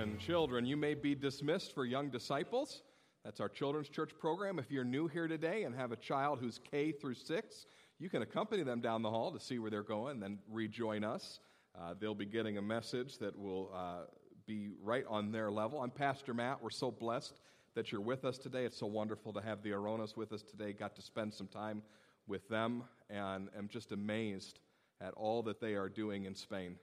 Children, 0.00 0.18
children, 0.18 0.64
you 0.64 0.78
may 0.78 0.94
be 0.94 1.14
dismissed 1.14 1.74
for 1.74 1.84
young 1.84 2.08
disciples. 2.08 2.84
That's 3.22 3.38
our 3.38 3.50
children's 3.50 3.90
church 3.90 4.12
program. 4.18 4.58
If 4.58 4.70
you're 4.70 4.82
new 4.82 5.08
here 5.08 5.28
today 5.28 5.64
and 5.64 5.74
have 5.74 5.92
a 5.92 5.96
child 5.96 6.38
who's 6.40 6.58
K 6.58 6.90
through 6.90 7.16
6, 7.16 7.66
you 7.98 8.08
can 8.08 8.22
accompany 8.22 8.62
them 8.62 8.80
down 8.80 9.02
the 9.02 9.10
hall 9.10 9.30
to 9.30 9.38
see 9.38 9.58
where 9.58 9.70
they're 9.70 9.82
going, 9.82 10.18
then 10.18 10.38
rejoin 10.50 11.04
us. 11.04 11.40
Uh, 11.78 11.92
they'll 12.00 12.14
be 12.14 12.24
getting 12.24 12.56
a 12.56 12.62
message 12.62 13.18
that 13.18 13.38
will 13.38 13.70
uh, 13.74 14.04
be 14.46 14.70
right 14.82 15.04
on 15.06 15.32
their 15.32 15.50
level. 15.50 15.82
I'm 15.82 15.90
Pastor 15.90 16.32
Matt. 16.32 16.62
We're 16.62 16.70
so 16.70 16.90
blessed 16.90 17.38
that 17.74 17.92
you're 17.92 18.00
with 18.00 18.24
us 18.24 18.38
today. 18.38 18.64
It's 18.64 18.78
so 18.78 18.86
wonderful 18.86 19.34
to 19.34 19.42
have 19.42 19.62
the 19.62 19.72
Aronas 19.72 20.16
with 20.16 20.32
us 20.32 20.40
today. 20.40 20.72
Got 20.72 20.96
to 20.96 21.02
spend 21.02 21.34
some 21.34 21.46
time 21.46 21.82
with 22.26 22.48
them 22.48 22.84
and 23.10 23.50
am 23.54 23.68
just 23.68 23.92
amazed 23.92 24.60
at 25.02 25.12
all 25.12 25.42
that 25.42 25.60
they 25.60 25.74
are 25.74 25.90
doing 25.90 26.24
in 26.24 26.34
Spain 26.34 26.76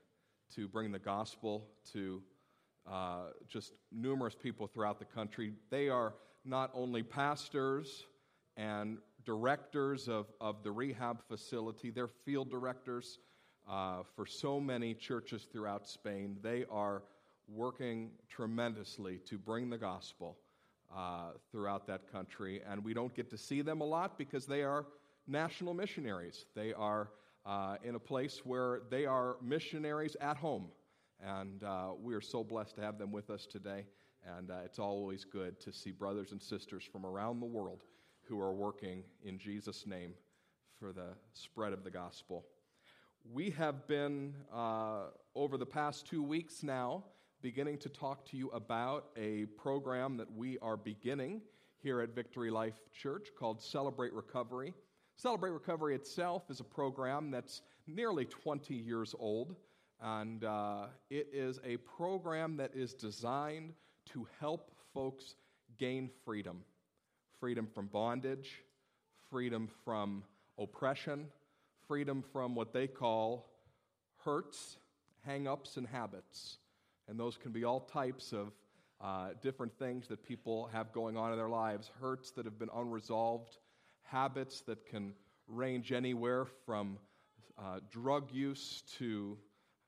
to 0.54 0.68
bring 0.68 0.92
the 0.92 1.00
gospel 1.00 1.66
to 1.94 2.22
uh, 2.90 3.32
just 3.48 3.74
numerous 3.92 4.36
people 4.36 4.68
throughout 4.68 5.00
the 5.00 5.06
country. 5.06 5.54
They 5.70 5.90
are 5.90 6.14
not 6.46 6.72
only 6.74 7.04
pastors 7.04 8.06
and 8.56 8.98
directors 9.26 10.08
of, 10.08 10.28
of 10.40 10.64
the 10.64 10.72
rehab 10.72 11.22
facility, 11.28 11.90
they're 11.90 12.08
field 12.08 12.50
directors 12.50 13.20
uh, 13.70 14.04
for 14.16 14.26
so 14.26 14.60
many 14.60 14.94
churches 14.94 15.48
throughout 15.52 15.88
Spain. 15.88 16.38
They 16.42 16.66
are 16.72 17.04
working 17.50 18.12
tremendously 18.30 19.20
to 19.26 19.38
bring 19.38 19.70
the 19.70 19.78
gospel 19.78 20.38
uh, 20.96 21.32
throughout 21.52 21.88
that 21.88 22.12
country. 22.12 22.62
And 22.70 22.84
we 22.84 22.94
don't 22.94 23.14
get 23.14 23.30
to 23.32 23.38
see 23.38 23.62
them 23.62 23.82
a 23.82 23.86
lot 23.86 24.18
because 24.18 24.46
they 24.46 24.64
are 24.64 24.86
national 25.28 25.74
missionaries. 25.74 26.46
They 26.56 26.74
are 26.74 27.10
uh, 27.46 27.76
in 27.84 27.96
a 27.96 28.00
place 28.00 28.42
where 28.44 28.82
they 28.90 29.06
are 29.06 29.38
missionaries 29.42 30.16
at 30.22 30.38
home. 30.38 30.68
And 31.26 31.64
uh, 31.64 31.90
we 32.02 32.14
are 32.14 32.22
so 32.22 32.44
blessed 32.44 32.76
to 32.76 32.82
have 32.82 32.98
them 32.98 33.12
with 33.12 33.30
us 33.30 33.46
today. 33.46 33.86
And 34.38 34.52
uh, 34.52 34.58
it's 34.66 34.80
always 34.80 35.24
good 35.26 35.60
to 35.62 35.72
see 35.72 35.92
brothers 35.92 36.32
and 36.32 36.42
sisters 36.42 36.84
from 36.84 37.06
around 37.06 37.40
the 37.40 37.46
world 37.46 37.84
who 38.24 38.40
are 38.40 38.54
working 38.54 39.04
in 39.24 39.40
Jesus' 39.40 39.86
name 39.88 40.14
for 40.80 40.92
the 40.92 41.10
spread 41.34 41.74
of 41.74 41.84
the 41.84 41.92
gospel. 41.92 42.46
We 43.32 43.50
have 43.52 43.88
been, 43.88 44.36
uh, 44.54 45.08
over 45.36 45.58
the 45.58 45.66
past 45.66 46.06
two 46.06 46.24
weeks 46.24 46.64
now, 46.64 47.04
beginning 47.42 47.78
to 47.80 47.90
talk 47.90 48.26
to 48.26 48.38
you 48.38 48.50
about 48.50 49.10
a 49.16 49.46
program 49.58 50.18
that 50.18 50.32
we 50.36 50.58
are 50.60 50.78
beginning 50.78 51.42
here 51.78 52.02
at 52.02 52.16
Victory 52.16 52.50
Life 52.50 52.80
Church 52.92 53.30
called 53.38 53.62
Celebrate 53.62 54.14
Recovery. 54.14 54.74
Celebrate 55.16 55.52
Recovery 55.52 55.96
itself 55.96 56.50
is 56.50 56.60
a 56.60 56.64
program 56.64 57.32
that's 57.32 57.62
nearly 57.86 58.26
20 58.26 58.74
years 58.74 59.16
old. 59.20 59.56
And 60.02 60.44
uh, 60.44 60.86
it 61.10 61.28
is 61.34 61.60
a 61.66 61.78
program 61.78 62.58
that 62.58 62.72
is 62.76 62.94
designed 62.94 63.74
to 64.14 64.28
help 64.40 64.72
folks 64.94 65.36
gain 65.78 66.10
freedom 66.26 66.64
freedom 67.40 67.68
from 67.68 67.86
bondage, 67.86 68.64
freedom 69.30 69.70
from 69.86 70.24
oppression, 70.58 71.28
freedom 71.88 72.24
from 72.34 72.56
what 72.56 72.74
they 72.74 72.88
call 72.88 73.48
hurts, 74.26 74.78
hang 75.24 75.48
ups, 75.48 75.78
and 75.78 75.88
habits. 75.88 76.58
And 77.08 77.20
those 77.20 77.38
can 77.38 77.52
be 77.52 77.64
all 77.64 77.82
types 77.82 78.34
of 78.34 78.54
uh, 79.00 79.30
different 79.42 79.78
things 79.78 80.08
that 80.08 80.24
people 80.24 80.68
have 80.74 80.92
going 80.92 81.16
on 81.16 81.32
in 81.32 81.38
their 81.38 81.50
lives 81.50 81.92
hurts 82.02 82.32
that 82.32 82.46
have 82.46 82.58
been 82.58 82.72
unresolved, 82.76 83.58
habits 84.02 84.62
that 84.62 84.86
can 84.88 85.14
range 85.48 85.92
anywhere 85.92 86.46
from 86.66 86.98
uh, 87.58 87.80
drug 87.92 88.32
use 88.32 88.84
to 88.98 89.38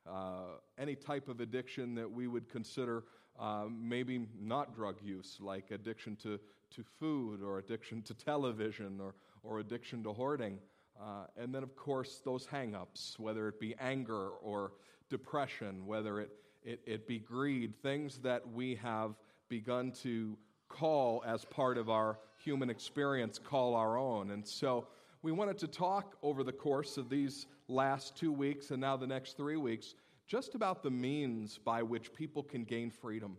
uh, 0.09 0.57
any 0.77 0.95
type 0.95 1.27
of 1.29 1.39
addiction 1.39 1.95
that 1.95 2.09
we 2.09 2.27
would 2.27 2.49
consider 2.49 3.03
uh, 3.39 3.65
maybe 3.69 4.27
not 4.39 4.75
drug 4.75 4.95
use, 5.01 5.37
like 5.39 5.71
addiction 5.71 6.15
to, 6.17 6.39
to 6.75 6.83
food 6.99 7.41
or 7.41 7.59
addiction 7.59 8.01
to 8.01 8.13
television 8.25 8.99
or, 9.01 9.13
or 9.43 9.59
addiction 9.59 10.03
to 10.03 10.13
hoarding. 10.13 10.59
Uh, 10.99 11.25
and 11.37 11.55
then, 11.55 11.63
of 11.63 11.75
course, 11.75 12.21
those 12.25 12.45
hang 12.45 12.75
ups, 12.75 13.15
whether 13.17 13.47
it 13.47 13.59
be 13.59 13.75
anger 13.79 14.29
or 14.41 14.73
depression, 15.09 15.85
whether 15.85 16.19
it, 16.19 16.31
it, 16.63 16.81
it 16.85 17.07
be 17.07 17.19
greed, 17.19 17.73
things 17.81 18.17
that 18.17 18.45
we 18.51 18.75
have 18.75 19.15
begun 19.47 19.91
to 19.91 20.37
call 20.67 21.23
as 21.25 21.45
part 21.45 21.77
of 21.77 21.89
our 21.89 22.19
human 22.37 22.69
experience, 22.69 23.39
call 23.39 23.75
our 23.75 23.97
own. 23.97 24.31
And 24.31 24.45
so, 24.45 24.87
we 25.21 25.33
wanted 25.33 25.57
to 25.59 25.67
talk 25.67 26.15
over 26.23 26.43
the 26.43 26.53
course 26.53 26.97
of 26.97 27.09
these 27.09 27.45
last 27.69 28.17
two 28.17 28.33
weeks 28.33 28.71
and 28.71 28.81
now 28.81 28.97
the 28.97 29.07
next 29.07 29.37
three 29.37 29.55
weeks 29.55 29.93
just 30.27 30.55
about 30.55 30.83
the 30.83 30.91
means 30.91 31.57
by 31.57 31.81
which 31.81 32.13
people 32.13 32.43
can 32.43 32.63
gain 32.63 32.91
freedom, 32.91 33.37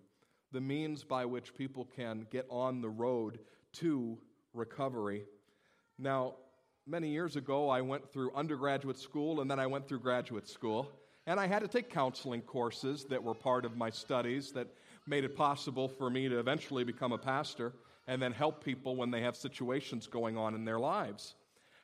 the 0.52 0.60
means 0.60 1.04
by 1.04 1.24
which 1.24 1.54
people 1.54 1.84
can 1.94 2.26
get 2.30 2.46
on 2.50 2.80
the 2.80 2.88
road 2.88 3.38
to 3.72 4.18
recovery. 4.54 5.24
Now, 5.98 6.34
many 6.86 7.10
years 7.10 7.36
ago, 7.36 7.68
I 7.68 7.80
went 7.80 8.10
through 8.10 8.32
undergraduate 8.34 8.98
school 8.98 9.41
and 9.41 9.50
then 9.50 9.60
I 9.60 9.66
went 9.66 9.86
through 9.86 10.00
graduate 10.00 10.48
school. 10.48 10.91
And 11.26 11.38
I 11.38 11.47
had 11.47 11.60
to 11.60 11.68
take 11.68 11.91
counseling 11.91 12.42
courses 12.42 13.04
that 13.04 13.22
were 13.22 13.34
part 13.34 13.64
of 13.64 13.76
my 13.76 13.91
studies 13.91 14.50
that 14.52 14.66
made 15.06 15.22
it 15.22 15.36
possible 15.36 15.86
for 15.86 16.10
me 16.10 16.28
to 16.28 16.38
eventually 16.38 16.82
become 16.82 17.12
a 17.12 17.18
pastor 17.18 17.72
and 18.08 18.20
then 18.20 18.32
help 18.32 18.64
people 18.64 18.97
when 18.97 19.10
they 19.10 19.20
have 19.20 19.36
situations 19.36 20.08
going 20.08 20.36
on 20.36 20.54
in 20.54 20.64
their 20.64 20.80
lives. 20.80 21.34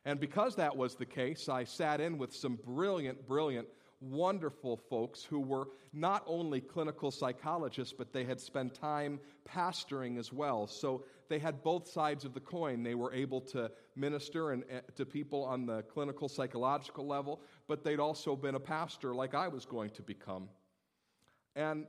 And 0.06 0.20
because 0.20 0.54
that 0.54 0.76
was 0.76 0.94
the 0.94 1.04
case, 1.04 1.48
I 1.48 1.64
sat 1.64 2.00
in 2.00 2.16
with 2.16 2.32
some 2.32 2.60
brilliant, 2.64 3.26
brilliant, 3.26 3.66
wonderful 4.00 4.76
folks 4.76 5.24
who 5.24 5.40
were 5.40 5.66
not 5.92 6.22
only 6.28 6.60
clinical 6.60 7.10
psychologists, 7.10 7.92
but 7.92 8.12
they 8.12 8.22
had 8.22 8.40
spent 8.40 8.72
time 8.72 9.18
pastoring 9.48 10.16
as 10.16 10.32
well. 10.32 10.68
So 10.68 11.04
they 11.28 11.40
had 11.40 11.64
both 11.64 11.88
sides 11.88 12.24
of 12.24 12.34
the 12.34 12.40
coin. 12.40 12.84
They 12.84 12.94
were 12.94 13.12
able 13.12 13.40
to 13.52 13.68
minister 13.96 14.52
and, 14.52 14.62
uh, 14.72 14.80
to 14.94 15.04
people 15.04 15.42
on 15.42 15.66
the 15.66 15.82
clinical 15.82 16.28
psychological 16.28 17.04
level, 17.04 17.40
but 17.66 17.82
they'd 17.82 17.98
also 17.98 18.36
been 18.36 18.54
a 18.54 18.60
pastor 18.60 19.12
like 19.12 19.34
I 19.34 19.48
was 19.48 19.64
going 19.64 19.90
to 19.90 20.02
become. 20.02 20.48
And 21.56 21.88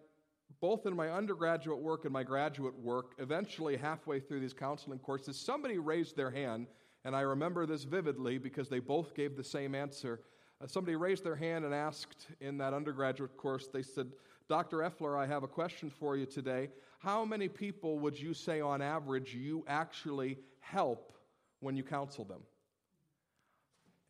both 0.59 0.87
in 0.87 0.95
my 0.95 1.11
undergraduate 1.11 1.77
work 1.77 2.05
and 2.05 2.13
my 2.13 2.23
graduate 2.23 2.79
work, 2.79 3.13
eventually 3.19 3.77
halfway 3.77 4.19
through 4.19 4.39
these 4.39 4.53
counseling 4.53 4.97
courses, 4.97 5.37
somebody 5.37 5.77
raised 5.77 6.15
their 6.15 6.31
hand 6.31 6.65
and 7.07 7.15
I 7.15 7.21
remember 7.21 7.65
this 7.65 7.85
vividly 7.85 8.37
because 8.37 8.67
they 8.67 8.79
both 8.79 9.15
gave 9.15 9.37
the 9.37 9.43
same 9.43 9.73
answer. 9.73 10.19
Uh, 10.61 10.67
somebody 10.67 10.97
raised 10.97 11.23
their 11.23 11.37
hand 11.37 11.63
and 11.63 11.73
asked 11.73 12.27
in 12.41 12.57
that 12.57 12.73
undergraduate 12.73 13.37
course, 13.37 13.69
they 13.71 13.81
said, 13.81 14.11
Dr. 14.49 14.79
Effler, 14.79 15.17
I 15.17 15.25
have 15.25 15.41
a 15.41 15.47
question 15.47 15.89
for 15.89 16.17
you 16.17 16.25
today. 16.25 16.67
How 16.99 17.23
many 17.23 17.47
people 17.47 17.97
would 17.99 18.19
you 18.19 18.33
say 18.33 18.59
on 18.59 18.81
average 18.81 19.33
you 19.33 19.63
actually 19.69 20.37
help 20.59 21.13
when 21.61 21.77
you 21.77 21.83
counsel 21.83 22.25
them? 22.25 22.41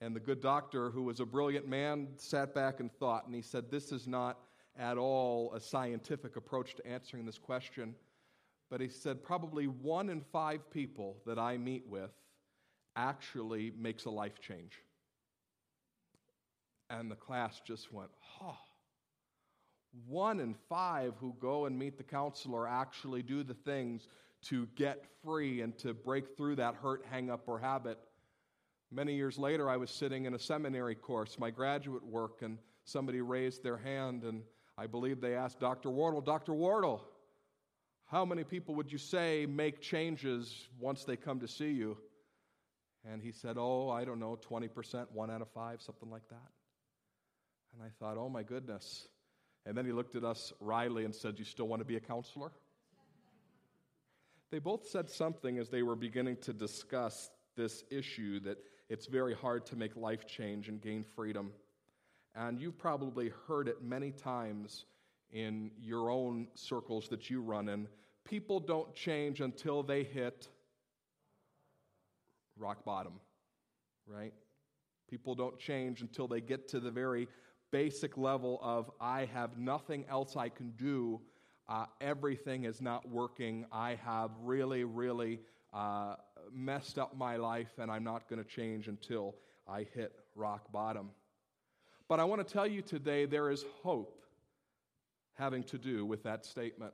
And 0.01 0.15
the 0.15 0.19
good 0.19 0.41
doctor, 0.41 0.89
who 0.89 1.03
was 1.03 1.19
a 1.19 1.25
brilliant 1.25 1.67
man, 1.67 2.07
sat 2.15 2.55
back 2.55 2.79
and 2.79 2.91
thought, 2.91 3.27
and 3.27 3.35
he 3.35 3.43
said, 3.43 3.69
This 3.69 3.91
is 3.91 4.07
not 4.07 4.39
at 4.75 4.97
all 4.97 5.53
a 5.53 5.59
scientific 5.59 6.35
approach 6.35 6.73
to 6.77 6.87
answering 6.87 7.27
this 7.27 7.37
question. 7.37 7.93
But 8.71 8.81
he 8.81 8.89
said, 8.89 9.23
Probably 9.23 9.67
one 9.67 10.09
in 10.09 10.21
five 10.21 10.71
people 10.71 11.17
that 11.27 11.37
I 11.37 11.57
meet 11.57 11.85
with 11.87 12.09
actually 12.97 13.71
makes 13.77 14.05
a 14.05 14.09
life 14.09 14.41
change. 14.41 14.73
And 16.89 17.09
the 17.09 17.15
class 17.15 17.61
just 17.65 17.93
went, 17.93 18.09
oh. 18.41 18.57
One 20.05 20.39
in 20.39 20.55
five 20.67 21.13
who 21.19 21.33
go 21.39 21.65
and 21.65 21.77
meet 21.77 21.97
the 21.97 22.03
counselor 22.03 22.67
actually 22.67 23.23
do 23.23 23.43
the 23.43 23.53
things 23.53 24.07
to 24.43 24.67
get 24.75 25.05
free 25.23 25.61
and 25.61 25.77
to 25.79 25.93
break 25.93 26.35
through 26.35 26.57
that 26.57 26.75
hurt, 26.75 27.05
hang 27.09 27.29
up, 27.29 27.47
or 27.47 27.59
habit. 27.59 27.97
Many 28.91 29.15
years 29.15 29.37
later, 29.37 29.69
I 29.69 29.77
was 29.77 29.89
sitting 29.89 30.25
in 30.25 30.33
a 30.33 30.39
seminary 30.39 30.95
course, 30.95 31.37
my 31.39 31.49
graduate 31.49 32.05
work, 32.05 32.41
and 32.41 32.57
somebody 32.85 33.21
raised 33.21 33.63
their 33.63 33.77
hand, 33.77 34.23
and 34.23 34.43
I 34.77 34.87
believe 34.87 35.19
they 35.19 35.35
asked 35.35 35.59
Dr. 35.59 35.89
Wardle, 35.89 36.21
Dr. 36.21 36.53
Wardle, 36.53 37.03
how 38.05 38.23
many 38.23 38.45
people 38.45 38.75
would 38.75 38.91
you 38.91 38.97
say 38.97 39.45
make 39.45 39.81
changes 39.81 40.67
once 40.79 41.03
they 41.03 41.17
come 41.17 41.39
to 41.41 41.47
see 41.47 41.71
you? 41.71 41.97
And 43.11 43.21
he 43.21 43.31
said, 43.31 43.55
Oh, 43.57 43.89
I 43.89 44.03
don't 44.05 44.19
know, 44.19 44.37
20%, 44.49 45.11
one 45.13 45.31
out 45.31 45.41
of 45.41 45.49
five, 45.49 45.81
something 45.81 46.09
like 46.09 46.27
that. 46.29 46.51
And 47.73 47.81
I 47.81 47.89
thought, 47.99 48.17
Oh 48.17 48.29
my 48.29 48.43
goodness. 48.43 49.07
And 49.65 49.77
then 49.77 49.85
he 49.85 49.91
looked 49.91 50.15
at 50.15 50.23
us 50.23 50.53
wryly 50.59 51.05
and 51.05 51.13
said, 51.13 51.39
You 51.39 51.45
still 51.45 51.67
want 51.67 51.81
to 51.81 51.85
be 51.85 51.95
a 51.95 52.01
counselor? 52.01 52.51
They 54.49 54.59
both 54.59 54.87
said 54.87 55.09
something 55.09 55.57
as 55.57 55.69
they 55.69 55.83
were 55.83 55.95
beginning 55.95 56.37
to 56.37 56.53
discuss 56.53 57.29
this 57.57 57.83
issue 57.91 58.39
that 58.41 58.57
it's 58.87 59.07
very 59.07 59.33
hard 59.33 59.65
to 59.65 59.75
make 59.75 59.95
life 59.97 60.25
change 60.25 60.69
and 60.69 60.81
gain 60.81 61.03
freedom. 61.03 61.51
And 62.33 62.59
you've 62.59 62.77
probably 62.77 63.31
heard 63.47 63.67
it 63.67 63.81
many 63.81 64.11
times 64.11 64.85
in 65.31 65.71
your 65.81 66.09
own 66.09 66.47
circles 66.53 67.09
that 67.09 67.29
you 67.29 67.41
run 67.41 67.67
in. 67.67 67.87
People 68.23 68.59
don't 68.61 68.93
change 68.93 69.41
until 69.41 69.83
they 69.83 70.03
hit 70.03 70.47
rock 72.59 72.83
bottom, 72.85 73.13
right? 74.05 74.33
People 75.09 75.35
don't 75.35 75.57
change 75.59 76.01
until 76.01 76.27
they 76.27 76.41
get 76.41 76.67
to 76.69 76.79
the 76.79 76.91
very 76.91 77.27
basic 77.71 78.17
level 78.17 78.59
of, 78.61 78.89
I 78.99 79.25
have 79.33 79.57
nothing 79.57 80.05
else 80.09 80.35
I 80.35 80.49
can 80.49 80.71
do. 80.71 81.21
uh, 81.69 81.85
everything 81.99 82.63
is 82.63 82.81
not 82.81 83.07
working. 83.09 83.65
I 83.71 83.95
have 84.05 84.31
really, 84.41 84.83
really 84.83 85.41
uh, 85.73 86.15
messed 86.53 86.97
up 86.97 87.17
my 87.17 87.35
life, 87.37 87.71
and 87.77 87.91
I'm 87.91 88.03
not 88.03 88.29
going 88.29 88.41
to 88.41 88.49
change 88.49 88.87
until 88.87 89.35
I 89.67 89.85
hit 89.93 90.13
rock 90.35 90.71
bottom. 90.71 91.09
But 92.07 92.19
I 92.21 92.23
want 92.23 92.45
to 92.45 92.53
tell 92.53 92.67
you 92.67 92.81
today 92.81 93.25
there 93.25 93.51
is 93.51 93.65
hope 93.83 94.23
having 95.33 95.63
to 95.63 95.77
do 95.77 96.05
with 96.05 96.23
that 96.23 96.45
statement. 96.45 96.93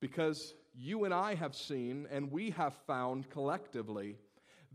Because 0.00 0.54
you 0.74 1.04
and 1.04 1.14
I 1.14 1.34
have 1.34 1.54
seen, 1.54 2.06
and 2.10 2.30
we 2.30 2.50
have 2.50 2.74
found 2.86 3.30
collectively, 3.30 4.18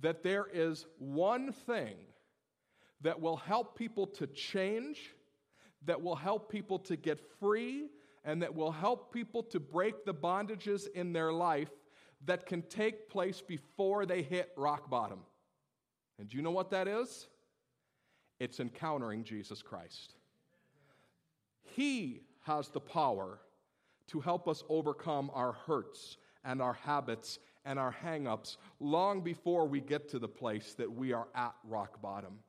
that 0.02 0.24
there 0.24 0.48
is 0.52 0.86
one 0.98 1.52
thing 1.52 1.96
that 3.02 3.20
will 3.20 3.38
help 3.38 3.78
people 3.78 4.08
to 4.08 4.28
change, 4.28 5.14
that 5.86 6.02
will 6.02 6.16
help 6.16 6.52
people 6.52 6.80
to 6.80 6.96
get 6.96 7.20
free, 7.40 7.90
and 8.26 8.42
that 8.42 8.54
will 8.54 8.72
help 8.72 9.14
people 9.14 9.44
to 9.44 9.60
break 9.60 10.06
the 10.06 10.14
bondages 10.14 10.88
in 10.94 11.14
their 11.14 11.32
life 11.32 11.70
that 12.26 12.46
can 12.46 12.62
take 12.64 13.10
place 13.10 13.42
before 13.42 14.06
they 14.06 14.22
hit 14.22 14.52
rock 14.58 14.90
bottom. 14.90 15.20
And 16.18 16.28
do 16.28 16.36
you 16.36 16.44
know 16.44 16.52
what 16.52 16.72
that 16.72 16.88
is? 16.88 17.28
It's 18.40 18.60
encountering 18.60 19.24
Jesus 19.24 19.62
Christ. 19.62 20.16
He 21.62 22.22
has 22.42 22.70
the 22.70 22.80
power 22.80 23.40
to 24.08 24.20
help 24.20 24.48
us 24.48 24.64
overcome 24.70 25.32
our 25.34 25.54
hurts 25.54 26.18
and 26.44 26.62
our 26.62 26.74
habits 26.74 27.40
and 27.66 27.78
our 27.78 27.96
hangups 28.04 28.58
long 28.80 29.22
before 29.22 29.66
we 29.68 29.82
get 29.82 30.10
to 30.10 30.20
the 30.20 30.28
place 30.28 30.74
that 30.76 30.92
we 30.92 31.14
are 31.14 31.28
at 31.36 31.54
rock 31.64 32.02
bottom. 32.02 32.40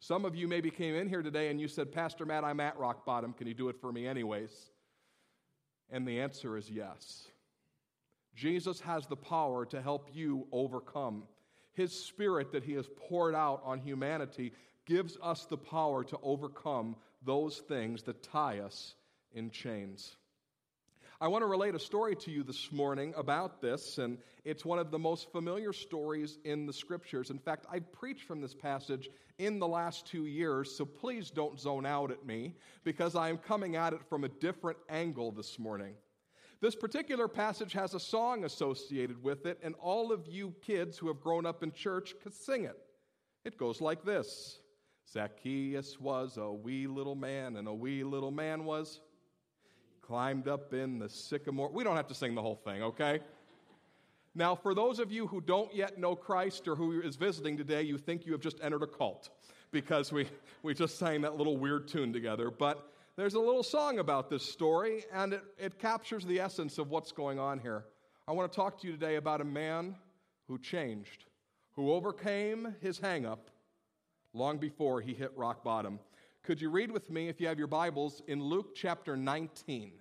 Some 0.00 0.24
of 0.24 0.34
you 0.34 0.48
maybe 0.48 0.70
came 0.70 0.94
in 0.96 1.08
here 1.08 1.22
today 1.22 1.48
and 1.48 1.60
you 1.60 1.68
said, 1.68 1.92
Pastor 1.92 2.26
Matt, 2.26 2.44
I'm 2.44 2.60
at 2.60 2.76
rock 2.76 3.06
bottom. 3.06 3.32
Can 3.32 3.46
you 3.46 3.54
do 3.54 3.68
it 3.68 3.80
for 3.80 3.92
me, 3.92 4.06
anyways? 4.06 4.50
And 5.90 6.06
the 6.06 6.20
answer 6.20 6.56
is 6.56 6.68
yes. 6.68 7.28
Jesus 8.34 8.80
has 8.80 9.06
the 9.06 9.16
power 9.16 9.64
to 9.66 9.80
help 9.80 10.08
you 10.12 10.46
overcome. 10.50 11.24
His 11.74 11.92
spirit 11.92 12.50
that 12.52 12.64
he 12.64 12.72
has 12.72 12.88
poured 12.96 13.34
out 13.34 13.62
on 13.64 13.78
humanity 13.78 14.52
gives 14.86 15.16
us 15.22 15.44
the 15.44 15.56
power 15.56 16.02
to 16.04 16.18
overcome 16.22 16.96
those 17.24 17.58
things 17.58 18.02
that 18.02 18.22
tie 18.22 18.58
us 18.58 18.94
in 19.32 19.50
chains. 19.50 20.16
I 21.22 21.28
want 21.28 21.42
to 21.42 21.46
relate 21.46 21.76
a 21.76 21.78
story 21.78 22.16
to 22.16 22.32
you 22.32 22.42
this 22.42 22.72
morning 22.72 23.14
about 23.16 23.60
this, 23.60 23.98
and 23.98 24.18
it's 24.44 24.64
one 24.64 24.80
of 24.80 24.90
the 24.90 24.98
most 24.98 25.30
familiar 25.30 25.72
stories 25.72 26.40
in 26.42 26.66
the 26.66 26.72
scriptures. 26.72 27.30
In 27.30 27.38
fact, 27.38 27.64
I've 27.70 27.92
preached 27.92 28.24
from 28.24 28.40
this 28.40 28.54
passage 28.54 29.08
in 29.38 29.60
the 29.60 29.68
last 29.68 30.04
two 30.04 30.26
years, 30.26 30.76
so 30.76 30.84
please 30.84 31.30
don't 31.30 31.60
zone 31.60 31.86
out 31.86 32.10
at 32.10 32.26
me 32.26 32.56
because 32.82 33.14
I 33.14 33.28
am 33.28 33.38
coming 33.38 33.76
at 33.76 33.92
it 33.92 34.00
from 34.08 34.24
a 34.24 34.28
different 34.28 34.78
angle 34.88 35.30
this 35.30 35.60
morning. 35.60 35.94
This 36.60 36.74
particular 36.74 37.28
passage 37.28 37.72
has 37.74 37.94
a 37.94 38.00
song 38.00 38.42
associated 38.42 39.22
with 39.22 39.46
it, 39.46 39.60
and 39.62 39.76
all 39.80 40.10
of 40.10 40.26
you 40.26 40.52
kids 40.60 40.98
who 40.98 41.06
have 41.06 41.20
grown 41.20 41.46
up 41.46 41.62
in 41.62 41.70
church 41.70 42.14
could 42.20 42.34
sing 42.34 42.64
it. 42.64 42.80
It 43.44 43.56
goes 43.56 43.80
like 43.80 44.04
this 44.04 44.58
Zacchaeus 45.08 46.00
was 46.00 46.36
a 46.36 46.50
wee 46.50 46.88
little 46.88 47.14
man, 47.14 47.58
and 47.58 47.68
a 47.68 47.74
wee 47.74 48.02
little 48.02 48.32
man 48.32 48.64
was 48.64 48.98
climbed 50.02 50.48
up 50.48 50.74
in 50.74 50.98
the 50.98 51.08
sycamore. 51.08 51.70
We 51.70 51.84
don't 51.84 51.96
have 51.96 52.08
to 52.08 52.14
sing 52.14 52.34
the 52.34 52.42
whole 52.42 52.56
thing, 52.56 52.82
okay? 52.82 53.20
Now, 54.34 54.54
for 54.54 54.74
those 54.74 54.98
of 54.98 55.12
you 55.12 55.26
who 55.26 55.40
don't 55.40 55.74
yet 55.74 55.98
know 55.98 56.14
Christ 56.14 56.66
or 56.66 56.74
who 56.74 57.00
is 57.00 57.16
visiting 57.16 57.56
today, 57.56 57.82
you 57.82 57.98
think 57.98 58.26
you 58.26 58.32
have 58.32 58.40
just 58.40 58.58
entered 58.62 58.82
a 58.82 58.86
cult 58.86 59.30
because 59.70 60.12
we, 60.12 60.26
we 60.62 60.74
just 60.74 60.98
sang 60.98 61.20
that 61.22 61.36
little 61.36 61.56
weird 61.56 61.86
tune 61.88 62.12
together. 62.12 62.50
But 62.50 62.92
there's 63.16 63.34
a 63.34 63.40
little 63.40 63.62
song 63.62 63.98
about 63.98 64.30
this 64.30 64.42
story, 64.42 65.04
and 65.12 65.34
it, 65.34 65.42
it 65.58 65.78
captures 65.78 66.24
the 66.24 66.40
essence 66.40 66.78
of 66.78 66.90
what's 66.90 67.12
going 67.12 67.38
on 67.38 67.58
here. 67.58 67.84
I 68.26 68.32
want 68.32 68.50
to 68.50 68.56
talk 68.56 68.80
to 68.80 68.86
you 68.86 68.92
today 68.94 69.16
about 69.16 69.40
a 69.40 69.44
man 69.44 69.96
who 70.48 70.58
changed, 70.58 71.26
who 71.72 71.92
overcame 71.92 72.74
his 72.80 72.98
hangup 72.98 73.38
long 74.32 74.58
before 74.58 75.00
he 75.00 75.12
hit 75.12 75.32
rock 75.36 75.62
bottom. 75.62 75.98
Could 76.44 76.60
you 76.60 76.70
read 76.70 76.90
with 76.90 77.08
me, 77.08 77.28
if 77.28 77.40
you 77.40 77.46
have 77.46 77.56
your 77.56 77.68
Bibles, 77.68 78.20
in 78.26 78.42
Luke 78.42 78.74
chapter 78.74 79.16
19? 79.16 79.92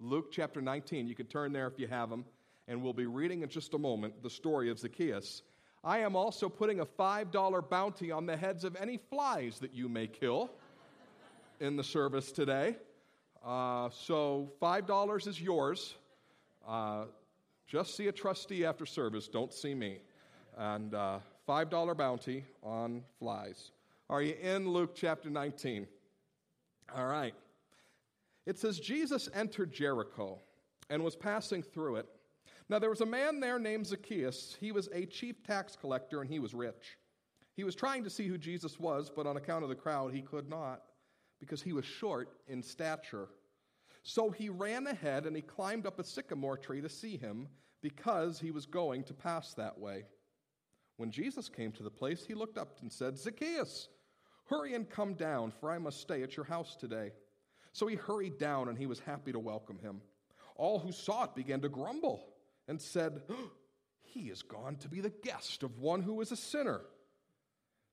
Luke 0.00 0.32
chapter 0.32 0.60
19. 0.60 1.06
You 1.06 1.14
can 1.14 1.26
turn 1.26 1.52
there 1.52 1.68
if 1.68 1.78
you 1.78 1.86
have 1.86 2.10
them, 2.10 2.24
and 2.66 2.82
we'll 2.82 2.92
be 2.92 3.06
reading 3.06 3.42
in 3.42 3.48
just 3.48 3.74
a 3.74 3.78
moment 3.78 4.20
the 4.20 4.28
story 4.28 4.68
of 4.70 4.78
Zacchaeus. 4.80 5.42
I 5.84 5.98
am 5.98 6.16
also 6.16 6.48
putting 6.48 6.80
a 6.80 6.84
$5 6.84 7.70
bounty 7.70 8.10
on 8.10 8.26
the 8.26 8.36
heads 8.36 8.64
of 8.64 8.74
any 8.74 8.96
flies 8.96 9.60
that 9.60 9.72
you 9.72 9.88
may 9.88 10.08
kill 10.08 10.50
in 11.60 11.76
the 11.76 11.84
service 11.84 12.32
today. 12.32 12.74
Uh, 13.46 13.88
so 13.90 14.50
$5 14.60 15.28
is 15.28 15.40
yours. 15.40 15.94
Uh, 16.66 17.04
just 17.68 17.96
see 17.96 18.08
a 18.08 18.12
trustee 18.12 18.64
after 18.64 18.84
service, 18.84 19.28
don't 19.28 19.52
see 19.52 19.76
me. 19.76 19.98
And 20.58 20.92
uh, 20.92 21.20
$5 21.48 21.96
bounty 21.96 22.44
on 22.64 23.04
flies. 23.20 23.70
Are 24.10 24.22
you 24.22 24.34
in 24.34 24.68
Luke 24.68 24.94
chapter 24.94 25.30
19? 25.30 25.86
All 26.94 27.06
right. 27.06 27.34
It 28.46 28.58
says, 28.58 28.78
Jesus 28.78 29.28
entered 29.32 29.72
Jericho 29.72 30.38
and 30.90 31.02
was 31.02 31.16
passing 31.16 31.62
through 31.62 31.96
it. 31.96 32.06
Now, 32.68 32.78
there 32.78 32.90
was 32.90 33.00
a 33.00 33.06
man 33.06 33.40
there 33.40 33.58
named 33.58 33.86
Zacchaeus. 33.86 34.56
He 34.60 34.72
was 34.72 34.88
a 34.92 35.06
chief 35.06 35.42
tax 35.42 35.76
collector 35.76 36.20
and 36.20 36.30
he 36.30 36.38
was 36.38 36.54
rich. 36.54 36.98
He 37.56 37.64
was 37.64 37.74
trying 37.74 38.04
to 38.04 38.10
see 38.10 38.26
who 38.26 38.36
Jesus 38.36 38.78
was, 38.78 39.10
but 39.14 39.26
on 39.26 39.36
account 39.36 39.62
of 39.62 39.68
the 39.68 39.74
crowd, 39.74 40.12
he 40.12 40.22
could 40.22 40.48
not 40.48 40.82
because 41.40 41.62
he 41.62 41.72
was 41.72 41.84
short 41.84 42.28
in 42.48 42.62
stature. 42.62 43.28
So 44.02 44.30
he 44.30 44.48
ran 44.48 44.86
ahead 44.86 45.26
and 45.26 45.36
he 45.36 45.42
climbed 45.42 45.86
up 45.86 45.98
a 45.98 46.04
sycamore 46.04 46.56
tree 46.56 46.80
to 46.80 46.88
see 46.88 47.16
him 47.16 47.48
because 47.82 48.38
he 48.38 48.50
was 48.50 48.66
going 48.66 49.04
to 49.04 49.14
pass 49.14 49.54
that 49.54 49.78
way. 49.78 50.04
When 50.96 51.10
Jesus 51.10 51.48
came 51.48 51.72
to 51.72 51.82
the 51.82 51.90
place, 51.90 52.24
he 52.24 52.34
looked 52.34 52.56
up 52.56 52.78
and 52.80 52.92
said, 52.92 53.18
Zacchaeus, 53.18 53.88
hurry 54.46 54.74
and 54.74 54.88
come 54.88 55.14
down, 55.14 55.52
for 55.60 55.70
I 55.70 55.78
must 55.78 56.00
stay 56.00 56.22
at 56.22 56.36
your 56.36 56.46
house 56.46 56.76
today. 56.76 57.12
So 57.72 57.86
he 57.86 57.96
hurried 57.96 58.38
down, 58.38 58.68
and 58.68 58.78
he 58.78 58.86
was 58.86 59.00
happy 59.00 59.32
to 59.32 59.38
welcome 59.38 59.78
him. 59.78 60.00
All 60.56 60.78
who 60.78 60.92
saw 60.92 61.24
it 61.24 61.34
began 61.34 61.60
to 61.62 61.68
grumble 61.68 62.28
and 62.68 62.80
said, 62.80 63.22
He 64.02 64.30
is 64.30 64.42
gone 64.42 64.76
to 64.76 64.88
be 64.88 65.00
the 65.00 65.10
guest 65.10 65.64
of 65.64 65.80
one 65.80 66.00
who 66.00 66.20
is 66.20 66.30
a 66.30 66.36
sinner. 66.36 66.82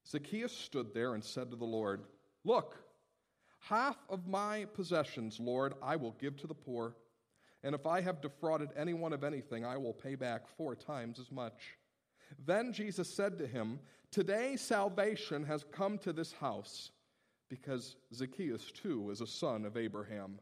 Zacchaeus 0.07 0.51
stood 0.51 0.94
there 0.94 1.15
and 1.15 1.24
said 1.24 1.50
to 1.50 1.57
the 1.57 1.65
Lord, 1.65 2.03
Look, 2.44 2.77
half 3.59 3.98
of 4.07 4.27
my 4.27 4.65
possessions, 4.74 5.39
Lord, 5.39 5.74
I 5.81 5.95
will 5.95 6.15
give 6.19 6.38
to 6.38 6.48
the 6.48 6.53
poor. 6.53 6.95
And 7.63 7.74
if 7.75 7.86
I 7.86 8.01
have 8.01 8.21
defrauded 8.21 8.69
anyone 8.75 9.13
of 9.13 9.24
anything, 9.24 9.65
I 9.65 9.77
will 9.77 9.93
pay 9.93 10.15
back 10.15 10.48
four 10.58 10.75
times 10.75 11.20
as 11.20 11.31
much. 11.31 11.77
Then 12.46 12.74
Jesus 12.74 13.14
said 13.14 13.38
to 13.38 13.48
him, 13.48 13.80
Today 14.12 14.56
salvation 14.56 15.44
has 15.46 15.64
come 15.72 15.98
to 16.00 16.12
this 16.12 16.34
house, 16.34 16.92
because 17.50 17.96
Zacchaeus 18.14 18.72
too 18.72 19.10
is 19.10 19.22
a 19.22 19.28
son 19.28 19.66
of 19.66 19.78
Abraham. 19.78 20.40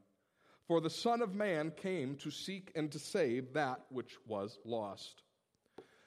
For 0.67 0.81
the 0.81 0.89
Son 0.89 1.24
of 1.24 1.34
Man 1.34 1.72
came 1.72 2.15
to 2.17 2.29
seek 2.29 2.72
and 2.75 2.91
to 2.91 3.00
save 3.00 3.53
that 3.53 3.81
which 3.89 4.17
was 4.27 4.60
lost. 4.63 5.24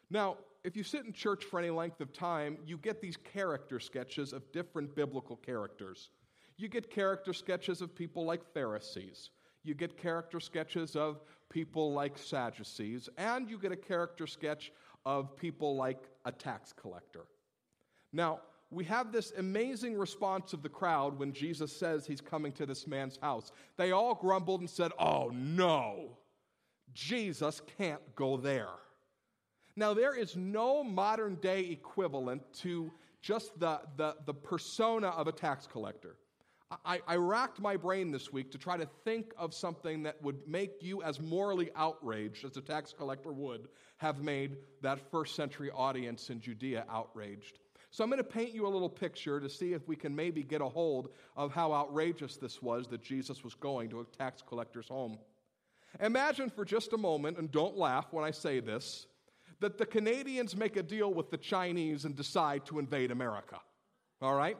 Now, 0.08 0.36
if 0.62 0.76
you 0.76 0.84
sit 0.84 1.04
in 1.04 1.12
church 1.12 1.44
for 1.44 1.58
any 1.58 1.70
length 1.70 2.00
of 2.00 2.12
time, 2.12 2.58
you 2.64 2.78
get 2.78 3.00
these 3.00 3.16
character 3.16 3.80
sketches 3.80 4.32
of 4.32 4.52
different 4.52 4.94
biblical 4.94 5.34
characters. 5.34 6.10
You 6.56 6.68
get 6.68 6.90
character 6.90 7.32
sketches 7.32 7.80
of 7.80 7.94
people 7.94 8.24
like 8.24 8.44
Pharisees. 8.54 9.30
You 9.64 9.74
get 9.74 9.96
character 9.96 10.38
sketches 10.38 10.94
of 10.94 11.20
people 11.48 11.92
like 11.92 12.16
Sadducees. 12.16 13.08
And 13.18 13.50
you 13.50 13.58
get 13.58 13.72
a 13.72 13.76
character 13.76 14.28
sketch 14.28 14.70
of 15.04 15.36
people 15.36 15.76
like 15.76 16.04
a 16.24 16.32
tax 16.32 16.72
collector. 16.72 17.26
Now, 18.12 18.40
we 18.70 18.84
have 18.84 19.12
this 19.12 19.32
amazing 19.36 19.98
response 19.98 20.52
of 20.52 20.62
the 20.62 20.68
crowd 20.68 21.18
when 21.18 21.32
Jesus 21.32 21.74
says 21.74 22.06
he's 22.06 22.20
coming 22.20 22.52
to 22.52 22.64
this 22.64 22.86
man's 22.86 23.18
house. 23.20 23.52
They 23.76 23.92
all 23.92 24.14
grumbled 24.14 24.60
and 24.60 24.70
said, 24.70 24.92
Oh 24.98 25.30
no, 25.34 26.16
Jesus 26.94 27.60
can't 27.76 28.00
go 28.16 28.36
there. 28.36 28.68
Now, 29.76 29.94
there 29.94 30.14
is 30.14 30.36
no 30.36 30.82
modern 30.82 31.36
day 31.36 31.60
equivalent 31.60 32.42
to 32.60 32.90
just 33.20 33.58
the, 33.58 33.80
the, 33.96 34.16
the 34.26 34.34
persona 34.34 35.08
of 35.08 35.28
a 35.28 35.32
tax 35.32 35.66
collector. 35.66 36.16
I, 36.84 37.00
I, 37.06 37.16
racked 37.16 37.60
my 37.60 37.76
brain 37.76 38.10
this 38.10 38.32
week 38.32 38.50
to 38.52 38.58
try 38.58 38.76
to 38.76 38.86
think 39.04 39.32
of 39.36 39.52
something 39.52 40.02
that 40.04 40.22
would 40.22 40.46
make 40.46 40.82
you 40.82 41.02
as 41.02 41.20
morally 41.20 41.70
outraged 41.76 42.44
as 42.44 42.56
a 42.56 42.60
tax 42.60 42.92
collector 42.96 43.32
would 43.32 43.68
have 43.98 44.22
made 44.22 44.56
that 44.80 45.10
first 45.10 45.34
century 45.34 45.70
audience 45.70 46.30
in 46.30 46.40
Judea 46.40 46.84
outraged. 46.88 47.58
So 47.90 48.02
I'm 48.02 48.10
going 48.10 48.18
to 48.18 48.24
paint 48.24 48.54
you 48.54 48.66
a 48.66 48.68
little 48.68 48.88
picture 48.88 49.38
to 49.38 49.50
see 49.50 49.74
if 49.74 49.86
we 49.86 49.96
can 49.96 50.16
maybe 50.16 50.42
get 50.42 50.62
a 50.62 50.68
hold 50.68 51.10
of 51.36 51.52
how 51.52 51.72
outrageous 51.72 52.36
this 52.36 52.62
was 52.62 52.86
that 52.88 53.02
Jesus 53.02 53.44
was 53.44 53.54
going 53.54 53.90
to 53.90 54.00
a 54.00 54.04
tax 54.04 54.40
collector's 54.40 54.88
home. 54.88 55.18
Imagine 56.00 56.48
for 56.48 56.64
just 56.64 56.94
a 56.94 56.96
moment, 56.96 57.38
and 57.38 57.50
don't 57.52 57.76
laugh 57.76 58.06
when 58.12 58.24
I 58.24 58.30
say 58.30 58.60
this, 58.60 59.06
that 59.60 59.76
the 59.76 59.84
Canadians 59.84 60.56
make 60.56 60.76
a 60.76 60.82
deal 60.82 61.12
with 61.12 61.30
the 61.30 61.36
Chinese 61.36 62.06
and 62.06 62.16
decide 62.16 62.64
to 62.66 62.78
invade 62.78 63.10
America. 63.10 63.60
All 64.22 64.34
right? 64.34 64.56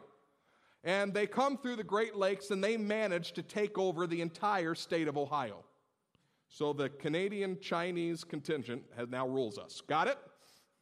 And 0.85 1.15
they 1.15 1.27
come 1.27 1.57
through 1.59 1.77
the 1.77 1.85
Great 1.85 2.17
Lakes 2.17 2.51
and 2.51 2.63
they 2.63 2.77
manage 2.77 3.33
to 3.33 3.43
take 3.43 3.79
over 3.79 4.07
the 4.07 4.21
entire 4.21 4.75
state 4.75 5.07
of 5.09 5.17
Ohio. 5.17 5.65
So 6.49 6.73
the 6.73 6.89
Canadian 6.89 7.59
Chinese 7.61 8.25
contingent 8.25 8.83
has 8.97 9.09
now 9.09 9.27
rules 9.27 9.59
us. 9.59 9.81
Got 9.87 10.09
it? 10.09 10.19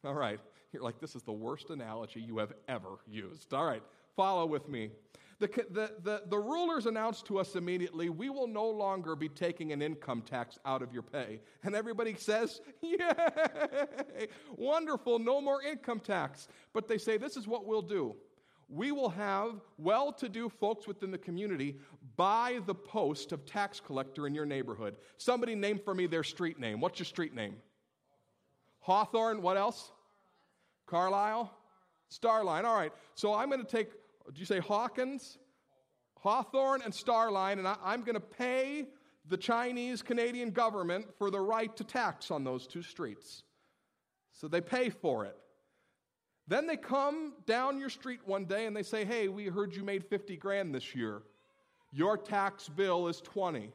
All 0.03 0.15
right. 0.15 0.39
You're 0.73 0.83
like, 0.83 0.99
this 0.99 1.15
is 1.15 1.23
the 1.23 1.31
worst 1.31 1.69
analogy 1.69 2.21
you 2.21 2.37
have 2.37 2.53
ever 2.67 2.99
used. 3.07 3.53
All 3.53 3.65
right, 3.65 3.83
follow 4.15 4.45
with 4.45 4.69
me. 4.69 4.91
The, 5.39 5.47
the, 5.47 5.91
the, 6.03 6.23
the, 6.29 6.37
rulers 6.37 6.85
announced 6.85 7.25
to 7.25 7.39
us 7.39 7.55
immediately, 7.55 8.09
we 8.09 8.29
will 8.29 8.47
no 8.47 8.69
longer 8.69 9.15
be 9.15 9.27
taking 9.27 9.71
an 9.71 9.81
income 9.81 10.21
tax 10.21 10.59
out 10.65 10.83
of 10.83 10.93
your 10.93 11.01
pay. 11.01 11.39
And 11.63 11.75
everybody 11.75 12.13
says, 12.15 12.61
Yay! 12.81 12.99
Wonderful, 14.55 15.17
no 15.17 15.41
more 15.41 15.63
income 15.63 15.99
tax. 15.99 16.47
But 16.73 16.87
they 16.87 16.99
say, 16.99 17.17
this 17.17 17.37
is 17.37 17.47
what 17.47 17.65
we'll 17.65 17.81
do. 17.81 18.15
We 18.73 18.93
will 18.93 19.09
have 19.09 19.59
well 19.77 20.13
to 20.13 20.29
do 20.29 20.47
folks 20.47 20.87
within 20.87 21.11
the 21.11 21.17
community 21.17 21.75
buy 22.15 22.59
the 22.65 22.73
post 22.73 23.33
of 23.33 23.45
tax 23.45 23.81
collector 23.81 24.27
in 24.27 24.33
your 24.33 24.45
neighborhood. 24.45 24.95
Somebody 25.17 25.55
name 25.55 25.77
for 25.77 25.93
me 25.93 26.07
their 26.07 26.23
street 26.23 26.57
name. 26.57 26.79
What's 26.79 26.97
your 26.97 27.05
street 27.05 27.35
name? 27.35 27.55
Hawthorne. 28.79 29.41
What 29.41 29.57
else? 29.57 29.91
Carlisle? 30.87 31.51
Starline. 32.09 32.63
All 32.63 32.75
right. 32.75 32.93
So 33.15 33.33
I'm 33.33 33.49
going 33.49 33.63
to 33.63 33.69
take, 33.69 33.91
do 33.91 34.39
you 34.39 34.45
say 34.45 34.59
Hawkins? 34.59 35.37
Hawthorne 36.19 36.81
and 36.83 36.93
Starline, 36.93 37.57
and 37.57 37.67
I, 37.67 37.75
I'm 37.83 38.03
going 38.03 38.15
to 38.15 38.19
pay 38.19 38.85
the 39.27 39.37
Chinese 39.37 40.01
Canadian 40.01 40.51
government 40.51 41.07
for 41.17 41.29
the 41.29 41.39
right 41.39 41.75
to 41.75 41.83
tax 41.83 42.31
on 42.31 42.43
those 42.43 42.67
two 42.67 42.81
streets. 42.81 43.43
So 44.31 44.47
they 44.47 44.61
pay 44.61 44.89
for 44.89 45.25
it. 45.25 45.35
Then 46.51 46.67
they 46.67 46.75
come 46.75 47.31
down 47.45 47.79
your 47.79 47.89
street 47.89 48.19
one 48.25 48.43
day 48.43 48.65
and 48.65 48.75
they 48.75 48.83
say, 48.83 49.05
Hey, 49.05 49.29
we 49.29 49.45
heard 49.45 49.73
you 49.73 49.85
made 49.85 50.03
50 50.03 50.35
grand 50.35 50.75
this 50.75 50.93
year. 50.93 51.21
Your 51.93 52.17
tax 52.17 52.67
bill 52.67 53.07
is 53.07 53.21
20. 53.21 53.71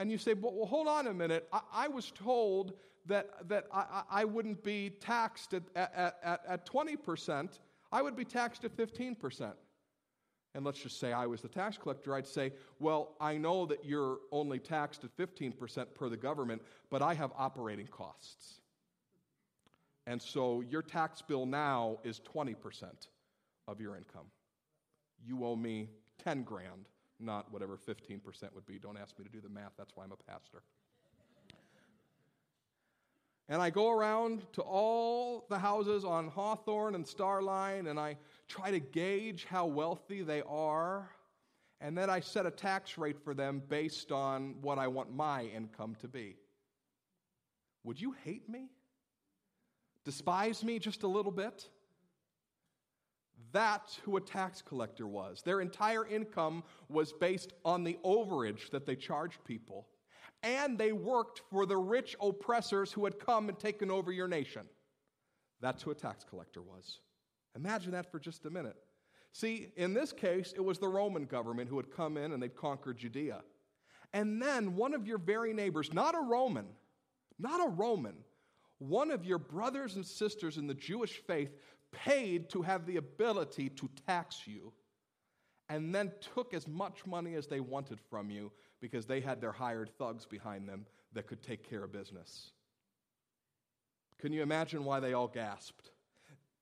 And 0.00 0.10
you 0.10 0.18
say, 0.18 0.34
Well, 0.34 0.66
hold 0.66 0.88
on 0.88 1.06
a 1.06 1.14
minute. 1.14 1.46
I, 1.52 1.60
I 1.72 1.88
was 1.88 2.10
told 2.10 2.72
that, 3.06 3.48
that 3.48 3.66
I, 3.72 4.02
I 4.10 4.24
wouldn't 4.24 4.64
be 4.64 4.90
taxed 4.90 5.54
at, 5.54 5.62
at, 5.76 6.16
at, 6.24 6.40
at 6.48 6.66
20%, 6.68 7.60
I 7.92 8.02
would 8.02 8.16
be 8.16 8.24
taxed 8.24 8.64
at 8.64 8.76
15%. 8.76 9.52
And 10.56 10.64
let's 10.64 10.80
just 10.80 10.98
say 10.98 11.12
I 11.12 11.26
was 11.26 11.42
the 11.42 11.48
tax 11.48 11.78
collector, 11.78 12.16
I'd 12.16 12.26
say, 12.26 12.54
well, 12.80 13.14
I 13.20 13.36
know 13.36 13.66
that 13.66 13.84
you're 13.84 14.18
only 14.32 14.58
taxed 14.58 15.04
at 15.04 15.16
15% 15.16 15.86
per 15.94 16.08
the 16.08 16.16
government, 16.16 16.60
but 16.90 17.02
I 17.02 17.14
have 17.14 17.30
operating 17.38 17.86
costs. 17.86 18.62
And 20.06 20.20
so 20.20 20.60
your 20.60 20.82
tax 20.82 21.22
bill 21.22 21.46
now 21.46 21.98
is 22.04 22.20
20% 22.20 22.84
of 23.66 23.80
your 23.80 23.96
income. 23.96 24.26
You 25.26 25.44
owe 25.44 25.56
me 25.56 25.88
10 26.22 26.42
grand, 26.42 26.88
not 27.18 27.50
whatever 27.52 27.78
15% 27.78 28.20
would 28.54 28.66
be. 28.66 28.78
Don't 28.78 28.98
ask 28.98 29.18
me 29.18 29.24
to 29.24 29.30
do 29.30 29.40
the 29.40 29.48
math, 29.48 29.72
that's 29.78 29.96
why 29.96 30.04
I'm 30.04 30.12
a 30.12 30.30
pastor. 30.30 30.62
And 33.48 33.60
I 33.60 33.68
go 33.68 33.90
around 33.90 34.50
to 34.54 34.62
all 34.62 35.44
the 35.50 35.58
houses 35.58 36.04
on 36.04 36.28
Hawthorne 36.28 36.94
and 36.94 37.04
Starline 37.04 37.90
and 37.90 38.00
I 38.00 38.16
try 38.48 38.70
to 38.70 38.80
gauge 38.80 39.44
how 39.44 39.66
wealthy 39.66 40.22
they 40.22 40.42
are. 40.48 41.10
And 41.80 41.96
then 41.96 42.08
I 42.08 42.20
set 42.20 42.46
a 42.46 42.50
tax 42.50 42.96
rate 42.96 43.20
for 43.22 43.34
them 43.34 43.62
based 43.68 44.12
on 44.12 44.54
what 44.62 44.78
I 44.78 44.88
want 44.88 45.14
my 45.14 45.44
income 45.44 45.94
to 46.00 46.08
be. 46.08 46.36
Would 47.84 48.00
you 48.00 48.14
hate 48.24 48.48
me? 48.48 48.70
Despise 50.04 50.62
me 50.62 50.78
just 50.78 51.02
a 51.02 51.08
little 51.08 51.32
bit? 51.32 51.68
That's 53.52 53.96
who 54.04 54.16
a 54.16 54.20
tax 54.20 54.62
collector 54.62 55.06
was. 55.06 55.42
Their 55.42 55.60
entire 55.60 56.06
income 56.06 56.64
was 56.88 57.12
based 57.12 57.52
on 57.64 57.84
the 57.84 57.98
overage 58.04 58.70
that 58.70 58.84
they 58.84 58.96
charged 58.96 59.44
people 59.44 59.86
and 60.44 60.76
they 60.76 60.92
worked 60.92 61.40
for 61.50 61.64
the 61.64 61.76
rich 61.76 62.14
oppressors 62.20 62.92
who 62.92 63.04
had 63.04 63.18
come 63.18 63.48
and 63.48 63.58
taken 63.58 63.90
over 63.90 64.12
your 64.12 64.28
nation. 64.28 64.66
That's 65.60 65.82
who 65.82 65.90
a 65.90 65.94
tax 65.94 66.22
collector 66.28 66.60
was. 66.60 66.98
Imagine 67.56 67.92
that 67.92 68.10
for 68.12 68.18
just 68.18 68.44
a 68.44 68.50
minute. 68.50 68.76
See, 69.32 69.68
in 69.76 69.94
this 69.94 70.12
case, 70.12 70.52
it 70.54 70.60
was 70.60 70.78
the 70.78 70.88
Roman 70.88 71.24
government 71.24 71.70
who 71.70 71.76
had 71.78 71.90
come 71.90 72.18
in 72.18 72.32
and 72.32 72.42
they'd 72.42 72.54
conquered 72.54 72.98
Judea. 72.98 73.40
And 74.12 74.40
then 74.40 74.76
one 74.76 74.94
of 74.94 75.06
your 75.06 75.18
very 75.18 75.54
neighbors, 75.54 75.92
not 75.94 76.14
a 76.14 76.20
Roman, 76.20 76.66
not 77.38 77.66
a 77.66 77.70
Roman, 77.70 78.14
one 78.78 79.10
of 79.10 79.24
your 79.24 79.38
brothers 79.38 79.96
and 79.96 80.04
sisters 80.04 80.58
in 80.58 80.66
the 80.66 80.74
Jewish 80.74 81.18
faith 81.26 81.56
paid 81.92 82.50
to 82.50 82.62
have 82.62 82.86
the 82.86 82.96
ability 82.96 83.68
to 83.70 83.88
tax 84.06 84.46
you 84.46 84.72
and 85.68 85.94
then 85.94 86.12
took 86.34 86.52
as 86.52 86.68
much 86.68 87.06
money 87.06 87.34
as 87.34 87.46
they 87.46 87.60
wanted 87.60 87.98
from 88.10 88.30
you 88.30 88.52
because 88.80 89.06
they 89.06 89.20
had 89.20 89.40
their 89.40 89.52
hired 89.52 89.90
thugs 89.98 90.26
behind 90.26 90.68
them 90.68 90.86
that 91.12 91.26
could 91.26 91.42
take 91.42 91.68
care 91.68 91.84
of 91.84 91.92
business. 91.92 92.50
Can 94.18 94.32
you 94.32 94.42
imagine 94.42 94.84
why 94.84 95.00
they 95.00 95.12
all 95.12 95.28
gasped? 95.28 95.90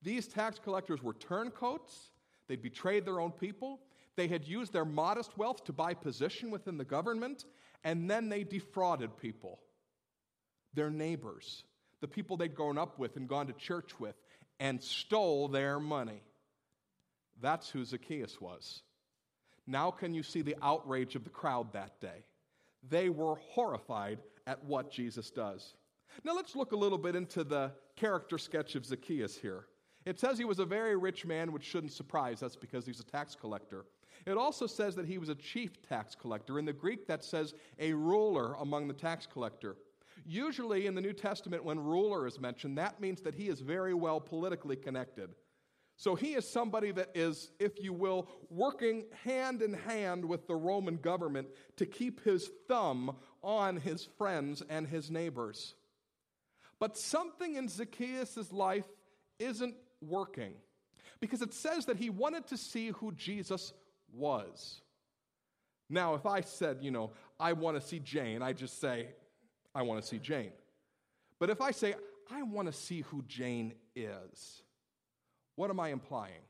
These 0.02 0.28
tax 0.28 0.58
collectors 0.58 1.02
were 1.02 1.14
turncoats, 1.14 2.10
they'd 2.48 2.62
betrayed 2.62 3.04
their 3.04 3.20
own 3.20 3.32
people, 3.32 3.80
they 4.16 4.28
had 4.28 4.46
used 4.46 4.72
their 4.72 4.84
modest 4.84 5.38
wealth 5.38 5.64
to 5.64 5.72
buy 5.72 5.94
position 5.94 6.50
within 6.50 6.76
the 6.76 6.84
government, 6.84 7.46
and 7.84 8.10
then 8.10 8.28
they 8.28 8.44
defrauded 8.44 9.16
people, 9.16 9.60
their 10.74 10.90
neighbors, 10.90 11.64
the 12.02 12.08
people 12.08 12.36
they'd 12.36 12.54
grown 12.54 12.76
up 12.76 12.98
with 12.98 13.16
and 13.16 13.26
gone 13.26 13.46
to 13.46 13.54
church 13.54 13.98
with, 13.98 14.16
and 14.60 14.82
stole 14.82 15.48
their 15.48 15.80
money. 15.80 16.20
That's 17.40 17.70
who 17.70 17.84
Zacchaeus 17.84 18.40
was. 18.40 18.82
Now, 19.66 19.90
can 19.90 20.12
you 20.12 20.22
see 20.22 20.42
the 20.42 20.56
outrage 20.60 21.14
of 21.14 21.24
the 21.24 21.30
crowd 21.30 21.72
that 21.72 21.98
day? 22.00 22.24
They 22.90 23.08
were 23.08 23.36
horrified 23.36 24.18
at 24.46 24.62
what 24.64 24.90
Jesus 24.90 25.30
does. 25.30 25.74
Now, 26.24 26.34
let's 26.34 26.54
look 26.54 26.72
a 26.72 26.76
little 26.76 26.98
bit 26.98 27.16
into 27.16 27.44
the 27.44 27.72
character 27.96 28.36
sketch 28.36 28.74
of 28.74 28.84
Zacchaeus 28.84 29.38
here. 29.38 29.66
It 30.04 30.18
says 30.18 30.36
he 30.36 30.44
was 30.44 30.58
a 30.58 30.64
very 30.64 30.96
rich 30.96 31.24
man, 31.24 31.52
which 31.52 31.64
shouldn't 31.64 31.92
surprise 31.92 32.42
us 32.42 32.56
because 32.56 32.84
he's 32.84 33.00
a 33.00 33.04
tax 33.04 33.36
collector. 33.36 33.86
It 34.26 34.36
also 34.36 34.66
says 34.66 34.96
that 34.96 35.06
he 35.06 35.18
was 35.18 35.28
a 35.28 35.34
chief 35.34 35.80
tax 35.88 36.14
collector. 36.14 36.58
In 36.58 36.64
the 36.64 36.72
Greek, 36.72 37.06
that 37.06 37.24
says 37.24 37.54
a 37.78 37.92
ruler 37.92 38.54
among 38.54 38.88
the 38.88 38.94
tax 38.94 39.26
collector. 39.26 39.76
Usually 40.24 40.86
in 40.86 40.94
the 40.94 41.00
New 41.00 41.12
Testament, 41.12 41.64
when 41.64 41.80
ruler 41.80 42.26
is 42.26 42.40
mentioned, 42.40 42.78
that 42.78 43.00
means 43.00 43.20
that 43.22 43.34
he 43.34 43.48
is 43.48 43.60
very 43.60 43.94
well 43.94 44.20
politically 44.20 44.76
connected. 44.76 45.34
So 45.96 46.14
he 46.14 46.34
is 46.34 46.48
somebody 46.48 46.90
that 46.92 47.10
is, 47.14 47.50
if 47.58 47.82
you 47.82 47.92
will, 47.92 48.28
working 48.50 49.04
hand 49.24 49.62
in 49.62 49.72
hand 49.72 50.24
with 50.24 50.46
the 50.46 50.56
Roman 50.56 50.96
government 50.96 51.48
to 51.76 51.86
keep 51.86 52.24
his 52.24 52.50
thumb 52.66 53.16
on 53.42 53.76
his 53.76 54.08
friends 54.18 54.62
and 54.68 54.86
his 54.86 55.10
neighbors. 55.10 55.74
But 56.80 56.96
something 56.96 57.54
in 57.54 57.68
Zacchaeus' 57.68 58.52
life 58.52 58.86
isn't 59.38 59.76
working 60.00 60.54
because 61.20 61.42
it 61.42 61.54
says 61.54 61.86
that 61.86 61.96
he 61.96 62.10
wanted 62.10 62.48
to 62.48 62.56
see 62.56 62.88
who 62.88 63.12
Jesus 63.12 63.72
was. 64.12 64.80
Now, 65.88 66.14
if 66.14 66.26
I 66.26 66.40
said, 66.40 66.78
you 66.80 66.90
know, 66.90 67.12
I 67.38 67.52
want 67.52 67.80
to 67.80 67.86
see 67.86 68.00
Jane, 68.00 68.42
I 68.42 68.52
just 68.52 68.80
say, 68.80 69.10
I 69.74 69.82
want 69.82 70.02
to 70.02 70.06
see 70.06 70.18
Jane. 70.18 70.52
But 71.38 71.50
if 71.50 71.60
I 71.60 71.70
say, 71.70 71.94
I 72.30 72.42
want 72.42 72.66
to 72.66 72.72
see 72.72 73.02
who 73.02 73.22
Jane 73.22 73.74
is, 73.96 74.62
what 75.56 75.70
am 75.70 75.80
I 75.80 75.88
implying? 75.88 76.42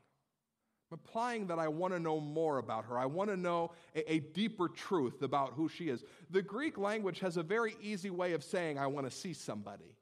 I'm 0.91 0.99
implying 0.99 1.47
that 1.47 1.59
I 1.59 1.67
want 1.67 1.93
to 1.93 1.99
know 1.99 2.19
more 2.19 2.59
about 2.59 2.85
her. 2.85 2.97
I 2.97 3.05
want 3.05 3.29
to 3.29 3.37
know 3.37 3.71
a, 3.95 4.13
a, 4.13 4.19
deeper 4.19 4.67
truth 4.67 5.23
about 5.23 5.53
who 5.53 5.67
she 5.67 5.89
is. 5.89 6.03
The 6.29 6.41
Greek 6.41 6.77
language 6.77 7.19
has 7.19 7.37
a 7.37 7.43
very 7.43 7.75
easy 7.81 8.11
way 8.11 8.33
of 8.33 8.43
saying, 8.43 8.77
I 8.77 8.87
want 8.87 9.09
to 9.09 9.15
see 9.15 9.33
somebody. 9.33 9.95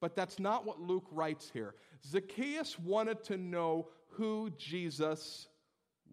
But 0.00 0.14
that's 0.14 0.38
not 0.38 0.64
what 0.64 0.80
Luke 0.80 1.06
writes 1.10 1.50
here. 1.52 1.74
Zacchaeus 2.06 2.78
wanted 2.78 3.24
to 3.24 3.36
know 3.36 3.88
who 4.10 4.50
Jesus 4.56 5.48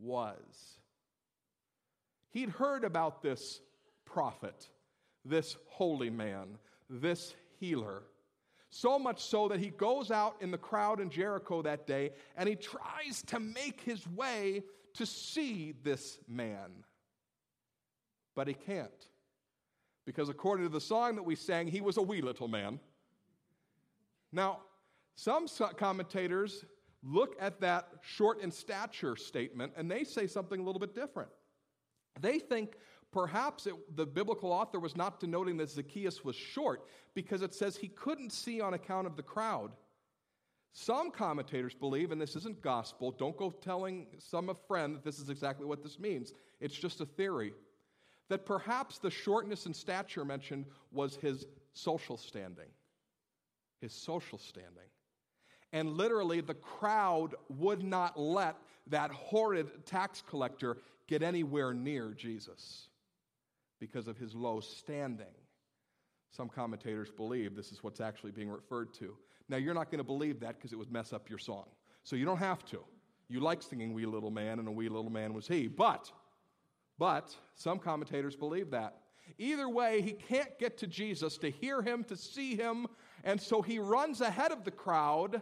was. 0.02 0.80
He'd 2.32 2.50
heard 2.50 2.84
about 2.84 3.22
this 3.22 3.62
prophet, 4.06 4.70
this 5.25 5.58
holy 5.67 6.10
man, 6.10 6.58
this 6.89 7.36
healer. 7.60 8.03
So 8.70 9.00
much 9.00 9.24
so 9.24 9.48
that 9.48 9.60
he 9.60 9.70
goes 9.70 10.12
out 10.12 10.36
in 10.41 10.51
the 10.51 10.58
crowd 10.58 11.00
in 11.00 11.10
Jericho 11.10 11.62
that 11.62 11.88
day 11.88 12.12
and 12.38 12.48
he 12.48 12.55
tries 12.55 13.24
to 13.27 13.39
make 13.39 13.82
his 13.82 14.08
way 14.08 14.63
to 14.96 15.05
see 15.05 15.74
this 15.84 16.20
man. 16.27 16.84
But 18.36 18.48
he 18.48 18.53
can't. 18.53 18.91
Because 20.05 20.29
according 20.29 20.65
to 20.65 20.72
the 20.72 20.82
song 20.82 21.15
that 21.15 21.24
we 21.24 21.36
sang, 21.36 21.67
he 21.67 21.82
was 21.82 21.98
a 21.98 22.01
wee 22.01 22.22
little 22.22 22.48
man. 22.48 22.79
Now, 24.32 24.60
some 25.15 25.48
commentators 25.77 26.65
look 27.01 27.36
at 27.39 27.62
that 27.62 27.88
short 28.01 28.41
in 28.41 28.51
stature 28.51 29.15
statement 29.15 29.74
and 29.77 29.89
they 29.89 30.03
say 30.03 30.27
something 30.27 30.60
a 30.60 30.63
little 30.63 30.79
bit 30.79 30.94
different. 30.94 31.29
They 32.20 32.39
think 32.39 32.77
Perhaps 33.15 33.65
it, 33.65 33.95
the 33.95 34.05
biblical 34.05 34.51
author 34.51 34.77
was 34.77 34.98
not 34.98 35.22
denoting 35.22 35.55
that 35.55 35.69
Zacchaeus 35.69 36.25
was 36.25 36.36
short 36.36 36.86
because 37.13 37.41
it 37.41 37.53
says 37.55 37.77
he 37.77 37.88
couldn't 37.88 38.34
see 38.34 38.60
on 38.60 38.74
account 38.74 39.07
of 39.07 39.15
the 39.15 39.24
crowd. 39.24 39.72
Some 40.74 41.12
commentators 41.12 41.74
believe, 41.74 42.12
and 42.12 42.19
this 42.19 42.36
isn't 42.36 42.62
gospel, 42.62 43.12
don't 43.12 43.38
go 43.38 43.51
telling 43.51 44.07
some 44.19 44.50
a 44.50 44.53
friend 44.53 44.93
that 44.93 45.05
this 45.05 45.19
is 45.19 45.29
exactly 45.29 45.65
what 45.65 45.81
this 45.81 45.98
means. 45.98 46.34
It's 46.60 46.75
just 46.75 47.00
a 47.00 47.05
theory. 47.05 47.53
that 48.27 48.45
perhaps 48.45 48.98
the 48.98 49.10
shortness 49.10 49.65
in 49.65 49.74
stature 49.74 50.25
mentioned 50.25 50.65
was 50.91 51.15
his 51.15 51.45
social 51.74 52.17
standing. 52.17 52.69
His 53.79 53.93
social 53.93 54.38
standing. 54.38 54.89
And 55.72 55.91
literally, 55.91 56.41
the 56.41 56.53
crowd 56.53 57.36
would 57.50 57.81
not 57.81 58.19
let 58.19 58.57
that 58.88 59.12
horrid 59.12 59.86
tax 59.86 60.22
collector 60.27 60.77
get 61.07 61.22
anywhere 61.22 61.74
near 61.74 62.12
Jesus 62.12 62.89
because 63.86 64.08
of 64.08 64.18
his 64.18 64.34
low 64.36 64.60
standing. 64.60 65.34
Some 66.32 66.50
commentators 66.50 67.10
believe 67.12 67.56
this 67.56 67.72
is 67.72 67.84
what's 67.84 68.01
actually 68.01 68.32
being 68.32 68.50
referred 68.50 68.94
to. 68.96 69.15
Now, 69.48 69.58
you're 69.58 69.74
not 69.74 69.92
going 69.92 70.00
to 70.00 70.04
believe 70.04 70.39
that 70.42 70.58
because 70.58 70.74
it 70.74 70.75
would 70.75 70.92
mess 70.92 71.13
up 71.13 71.30
your 71.30 71.39
song. 71.39 71.65
So 72.04 72.15
you 72.15 72.25
don't 72.25 72.38
have 72.38 72.65
to. 72.65 72.80
You 73.27 73.39
like 73.39 73.62
singing 73.62 73.94
Wee 73.94 74.06
Little 74.06 74.32
Man, 74.32 74.60
and 74.60 74.68
a 74.68 74.72
wee 74.72 74.89
little 74.89 75.10
man 75.10 75.34
was 75.34 75.48
he. 75.48 75.68
But, 75.68 76.12
but, 76.98 77.36
some 77.56 77.80
commentators 77.80 78.36
believe 78.36 78.72
that. 78.72 78.98
Either 79.38 79.68
way, 79.70 80.01
he 80.01 80.12
can't 80.12 80.58
get 80.60 80.77
to 80.80 80.88
Jesus 80.88 81.38
to 81.38 81.50
hear 81.50 81.82
him, 81.82 82.04
to 82.06 82.15
see 82.15 82.56
him, 82.56 82.88
and 83.24 83.42
so 83.42 83.62
he 83.62 83.80
runs 83.80 84.22
ahead 84.22 84.51
of 84.51 84.63
the 84.63 84.72
crowd 84.72 85.42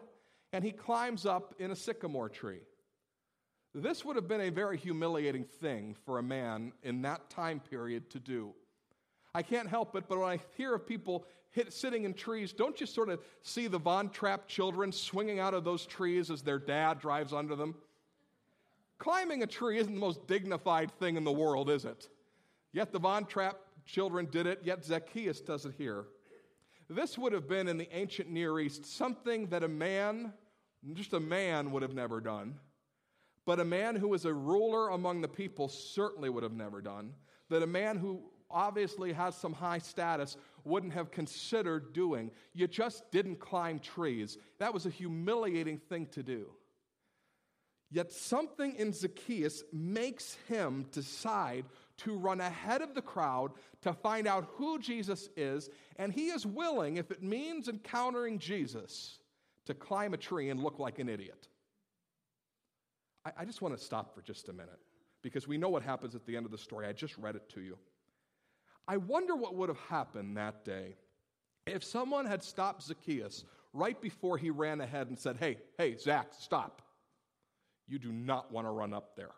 and 0.53 0.63
he 0.63 0.71
climbs 0.71 1.25
up 1.25 1.53
in 1.59 1.71
a 1.71 1.75
sycamore 1.75 2.29
tree. 2.29 2.62
This 3.75 4.05
would 4.05 4.15
have 4.15 4.27
been 4.27 4.41
a 4.41 4.49
very 4.49 4.77
humiliating 4.77 5.45
thing 5.45 5.95
for 6.05 6.19
a 6.19 6.23
man 6.23 6.73
in 6.83 7.01
that 7.01 7.29
time 7.29 7.59
period 7.59 8.09
to 8.11 8.19
do. 8.19 8.53
I 9.33 9.41
can't 9.41 9.67
help 9.67 9.95
it, 9.95 10.03
but 10.07 10.19
when 10.19 10.29
I 10.29 10.39
hear 10.55 10.75
of 10.75 10.85
people 10.85 11.25
hit, 11.49 11.73
sitting 11.73 12.03
in 12.03 12.13
trees, 12.13 12.53
don't 12.53 12.79
you 12.79 12.85
sort 12.85 13.09
of 13.09 13.19
see 13.41 13.65
the 13.65 13.79
Von 13.79 14.09
Trapp 14.09 14.47
children 14.47 14.91
swinging 14.91 15.39
out 15.39 15.55
of 15.55 15.63
those 15.63 15.87
trees 15.87 16.29
as 16.29 16.43
their 16.43 16.59
dad 16.59 16.99
drives 16.99 17.33
under 17.33 17.55
them? 17.55 17.73
Climbing 18.99 19.41
a 19.41 19.47
tree 19.47 19.79
isn't 19.79 19.93
the 19.93 19.99
most 19.99 20.27
dignified 20.27 20.91
thing 20.91 21.17
in 21.17 21.23
the 21.23 21.31
world, 21.31 21.69
is 21.69 21.83
it? 21.83 22.09
Yet 22.73 22.91
the 22.91 22.99
Von 22.99 23.25
Trapp 23.25 23.57
children 23.85 24.27
did 24.29 24.45
it, 24.45 24.61
yet 24.63 24.85
Zacchaeus 24.85 25.41
does 25.41 25.65
it 25.65 25.73
here. 25.79 26.05
This 26.89 27.17
would 27.17 27.33
have 27.33 27.47
been 27.47 27.67
in 27.67 27.77
the 27.77 27.91
ancient 27.95 28.29
Near 28.29 28.59
East 28.59 28.85
something 28.85 29.47
that 29.47 29.63
a 29.63 29.67
man, 29.67 30.31
just 30.93 31.13
a 31.13 31.19
man, 31.19 31.71
would 31.71 31.81
have 31.81 31.95
never 31.95 32.21
done. 32.21 32.59
But 33.45 33.59
a 33.59 33.65
man 33.65 33.95
who 33.95 34.07
was 34.07 34.25
a 34.25 34.33
ruler 34.33 34.89
among 34.89 35.21
the 35.21 35.27
people 35.27 35.67
certainly 35.67 36.29
would 36.29 36.43
have 36.43 36.53
never 36.53 36.81
done. 36.81 37.13
That 37.50 37.63
a 37.63 37.67
man 37.67 37.97
who 37.97 38.23
obviously 38.50 39.12
has 39.13 39.35
some 39.35 39.53
high 39.53 39.79
status 39.79 40.38
wouldn't 40.63 40.93
have 40.93 41.12
considered 41.12 41.93
doing. 41.93 42.31
You 42.53 42.67
just 42.67 43.12
didn't 43.12 43.39
climb 43.39 43.79
trees. 43.79 44.38
That 44.59 44.73
was 44.73 44.85
a 44.85 44.89
humiliating 44.89 45.77
thing 45.77 46.05
to 46.07 46.23
do. 46.23 46.47
Yet 47.91 48.12
something 48.12 48.75
in 48.75 48.91
Zacchaeus 48.91 49.63
makes 49.71 50.35
him 50.47 50.88
decide 50.91 51.65
to 51.97 52.17
run 52.17 52.41
ahead 52.41 52.81
of 52.81 52.95
the 52.95 53.03
crowd 53.03 53.51
to 53.81 53.93
find 53.93 54.25
out 54.25 54.50
who 54.55 54.79
Jesus 54.79 55.29
is, 55.38 55.69
and 55.97 56.12
he 56.12 56.27
is 56.29 56.45
willing, 56.45 56.97
if 56.97 57.12
it 57.12 57.21
means 57.21 57.67
encountering 57.67 58.39
Jesus, 58.39 59.19
to 59.65 59.75
climb 59.75 60.13
a 60.15 60.17
tree 60.17 60.50
and 60.50 60.63
look 60.63 60.79
like 60.79 60.97
an 60.97 61.07
idiot. 61.07 61.50
I, 63.25 63.31
I 63.39 63.45
just 63.45 63.61
want 63.61 63.77
to 63.77 63.83
stop 63.83 64.13
for 64.13 64.21
just 64.21 64.49
a 64.49 64.53
minute 64.53 64.79
because 65.21 65.47
we 65.47 65.57
know 65.57 65.69
what 65.69 65.83
happens 65.83 66.15
at 66.15 66.25
the 66.25 66.35
end 66.35 66.45
of 66.45 66.51
the 66.51 66.57
story. 66.57 66.87
I 66.87 66.93
just 66.93 67.17
read 67.17 67.35
it 67.35 67.49
to 67.49 67.61
you. 67.61 67.77
I 68.87 68.97
wonder 68.97 69.35
what 69.35 69.55
would 69.55 69.69
have 69.69 69.79
happened 69.89 70.37
that 70.37 70.65
day 70.65 70.95
if 71.65 71.83
someone 71.83 72.25
had 72.25 72.43
stopped 72.43 72.83
Zacchaeus 72.83 73.45
right 73.71 73.99
before 73.99 74.37
he 74.37 74.49
ran 74.49 74.81
ahead 74.81 75.07
and 75.07 75.17
said, 75.17 75.37
Hey, 75.37 75.57
hey, 75.77 75.95
Zach, 75.97 76.27
stop. 76.37 76.81
You 77.87 77.99
do 77.99 78.11
not 78.11 78.51
want 78.51 78.67
to 78.67 78.71
run 78.71 78.93
up 78.93 79.15
there 79.15 79.31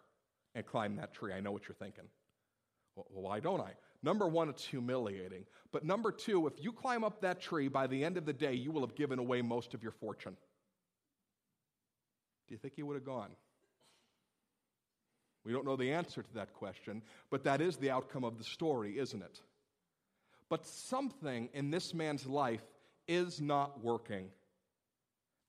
and 0.56 0.66
climb 0.66 0.96
that 0.98 1.14
tree. 1.14 1.34
I 1.34 1.40
know 1.40 1.52
what 1.52 1.68
you're 1.68 1.76
thinking. 1.76 2.06
Well, 2.96 3.06
why 3.12 3.40
don't 3.40 3.62
I? 3.62 3.74
Number 4.04 4.28
one, 4.28 4.50
it's 4.50 4.64
humiliating. 4.64 5.46
But 5.72 5.84
number 5.84 6.12
two, 6.12 6.48
if 6.48 6.54
you 6.64 6.72
climb 6.72 7.04
up 7.04 7.22
that 7.22 7.42
tree, 7.42 7.68
by 7.68 7.88
the 7.88 8.04
end 8.04 8.18
of 8.18 8.26
the 8.26 8.34
day, 8.34 8.54
you 8.54 8.72
will 8.72 8.82
have 8.82 8.96
given 8.96 9.20
away 9.20 9.42
most 9.42 9.74
of 9.74 9.84
your 9.84 9.92
fortune. 9.92 10.38
Do 12.48 12.54
you 12.54 12.60
think 12.60 12.76
he 12.76 12.84
would 12.84 12.96
have 12.96 13.06
gone? 13.06 13.32
We 15.46 15.54
don't 15.54 15.66
know 15.66 15.76
the 15.76 15.94
answer 15.94 16.24
to 16.24 16.34
that 16.34 16.54
question, 16.54 17.04
but 17.30 17.44
that 17.44 17.62
is 17.62 17.78
the 17.78 17.92
outcome 17.92 18.24
of 18.24 18.38
the 18.38 18.44
story, 18.44 18.98
isn't 18.98 19.22
it? 19.22 19.40
But 20.50 20.66
something 20.66 21.50
in 21.54 21.70
this 21.70 21.94
man's 21.94 22.26
life 22.26 22.64
is 23.08 23.40
not 23.40 23.84
working. 23.84 24.30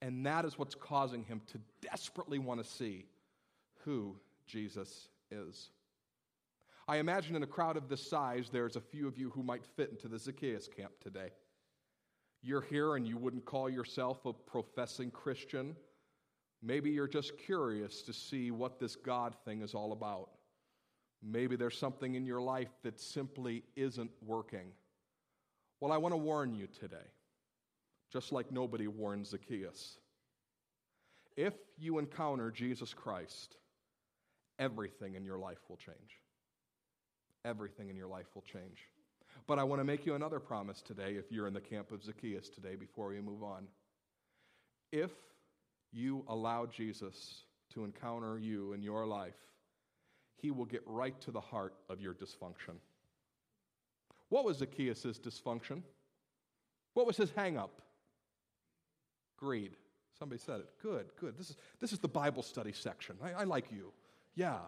And 0.02 0.24
that 0.26 0.44
is 0.44 0.58
what's 0.58 0.74
causing 0.74 1.24
him 1.24 1.40
to 1.52 1.60
desperately 1.80 2.38
want 2.38 2.62
to 2.62 2.70
see 2.70 3.06
who 3.84 4.16
Jesus 4.46 5.08
is. 5.30 5.70
I 6.88 6.98
imagine 6.98 7.34
in 7.34 7.42
a 7.42 7.48
crowd 7.48 7.76
of 7.76 7.88
this 7.88 8.08
size, 8.08 8.48
there's 8.50 8.76
a 8.76 8.80
few 8.80 9.08
of 9.08 9.18
you 9.18 9.30
who 9.30 9.42
might 9.42 9.64
fit 9.64 9.90
into 9.90 10.08
the 10.08 10.18
Zacchaeus 10.18 10.68
camp 10.68 10.92
today. 11.00 11.30
You're 12.42 12.60
here 12.60 12.94
and 12.94 13.08
you 13.08 13.16
wouldn't 13.16 13.44
call 13.44 13.68
yourself 13.68 14.24
a 14.24 14.32
professing 14.32 15.10
Christian. 15.10 15.74
Maybe 16.66 16.90
you're 16.90 17.06
just 17.06 17.38
curious 17.38 18.02
to 18.02 18.12
see 18.12 18.50
what 18.50 18.80
this 18.80 18.96
God 18.96 19.34
thing 19.44 19.62
is 19.62 19.74
all 19.74 19.92
about. 19.92 20.30
Maybe 21.22 21.54
there's 21.54 21.78
something 21.78 22.14
in 22.14 22.26
your 22.26 22.40
life 22.40 22.72
that 22.82 22.98
simply 22.98 23.62
isn't 23.76 24.10
working. 24.24 24.72
Well, 25.80 25.92
I 25.92 25.96
want 25.96 26.12
to 26.12 26.18
warn 26.18 26.54
you 26.54 26.66
today, 26.66 27.08
just 28.12 28.32
like 28.32 28.50
nobody 28.50 28.88
warned 28.88 29.26
Zacchaeus. 29.26 29.98
If 31.36 31.54
you 31.78 31.98
encounter 31.98 32.50
Jesus 32.50 32.92
Christ, 32.92 33.56
everything 34.58 35.14
in 35.14 35.24
your 35.24 35.38
life 35.38 35.60
will 35.68 35.76
change 35.76 36.18
everything 37.46 37.88
in 37.88 37.96
your 37.96 38.08
life 38.08 38.26
will 38.34 38.42
change. 38.42 38.88
But 39.46 39.58
I 39.58 39.64
want 39.64 39.80
to 39.80 39.84
make 39.84 40.04
you 40.04 40.14
another 40.14 40.40
promise 40.40 40.82
today 40.82 41.12
if 41.12 41.30
you're 41.30 41.46
in 41.46 41.54
the 41.54 41.60
camp 41.60 41.92
of 41.92 42.02
Zacchaeus 42.02 42.48
today 42.48 42.74
before 42.74 43.08
we 43.08 43.20
move 43.20 43.42
on. 43.42 43.68
If 44.92 45.12
you 45.96 46.24
allow 46.28 46.66
Jesus 46.66 47.44
to 47.74 47.84
encounter 47.84 48.38
you 48.38 48.72
in 48.72 48.82
your 48.82 49.06
life, 49.06 49.34
he 50.36 50.50
will 50.50 50.66
get 50.66 50.82
right 50.86 51.18
to 51.22 51.30
the 51.30 51.40
heart 51.40 51.74
of 51.88 52.00
your 52.00 52.14
dysfunction. 52.14 52.76
What 54.28 54.44
was 54.44 54.58
Zacchaeus' 54.58 55.18
dysfunction? 55.18 55.82
What 56.94 57.06
was 57.06 57.16
his 57.16 57.30
hangup? 57.30 57.70
Greed. 59.36 59.72
Somebody 60.18 60.40
said 60.40 60.60
it. 60.60 60.68
Good, 60.82 61.06
good. 61.20 61.36
This 61.38 61.50
is, 61.50 61.56
this 61.80 61.92
is 61.92 61.98
the 61.98 62.08
Bible 62.08 62.42
study 62.42 62.72
section. 62.72 63.16
I, 63.22 63.32
I 63.32 63.44
like 63.44 63.70
you. 63.70 63.92
Yeah. 64.34 64.58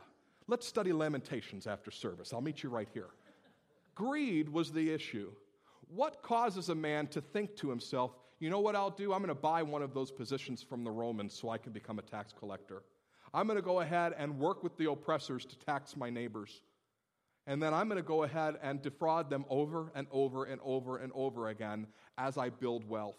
Let's 0.47 0.67
study 0.67 0.93
Lamentations 0.93 1.67
after 1.67 1.91
service. 1.91 2.33
I'll 2.33 2.41
meet 2.41 2.63
you 2.63 2.71
right 2.71 2.89
here. 2.93 3.09
Greed 3.95 4.49
was 4.49 4.73
the 4.73 4.93
issue. 4.93 5.31
What 5.89 6.23
causes 6.23 6.69
a 6.69 6.75
man 6.75 7.07
to 7.09 7.21
think 7.21 7.57
to 7.57 7.71
himself, 7.71 8.13
you 8.41 8.51
know 8.51 8.61
what 8.61 8.77
I'll 8.77 8.91
do? 8.91 9.13
I'm 9.13 9.21
going 9.21 9.29
to 9.29 9.35
buy 9.35 9.63
one 9.63 9.83
of 9.83 9.95
those 9.95 10.11
positions 10.11 10.63
from 10.63 10.85
the 10.85 10.91
Romans 10.91 11.35
so 11.35 11.51
I 11.51 11.59
can 11.59 11.73
become 11.73 11.99
a 11.99 12.03
tax 12.03 12.33
collector. 12.33 12.83
I'm 13.35 13.47
going 13.47 13.59
to 13.59 13.63
go 13.63 13.81
ahead 13.81 14.15
and 14.17 14.39
work 14.39 14.63
with 14.63 14.77
the 14.77 14.91
oppressors 14.91 15.45
to 15.47 15.59
tax 15.59 15.97
my 15.97 16.09
neighbors. 16.09 16.63
And 17.47 17.63
then 17.63 17.75
I'm 17.75 17.89
going 17.89 18.01
to 18.01 18.07
go 18.07 18.23
ahead 18.25 18.57
and 18.63 18.81
defraud 18.81 19.31
them 19.31 19.45
over 19.49 19.91
and 19.95 20.07
over 20.11 20.45
and 20.45 20.61
over 20.63 20.99
and 20.99 21.13
over 21.15 21.49
again 21.49 21.87
as 22.17 22.37
I 22.39 22.51
build 22.51 22.89
wealth. 22.89 23.17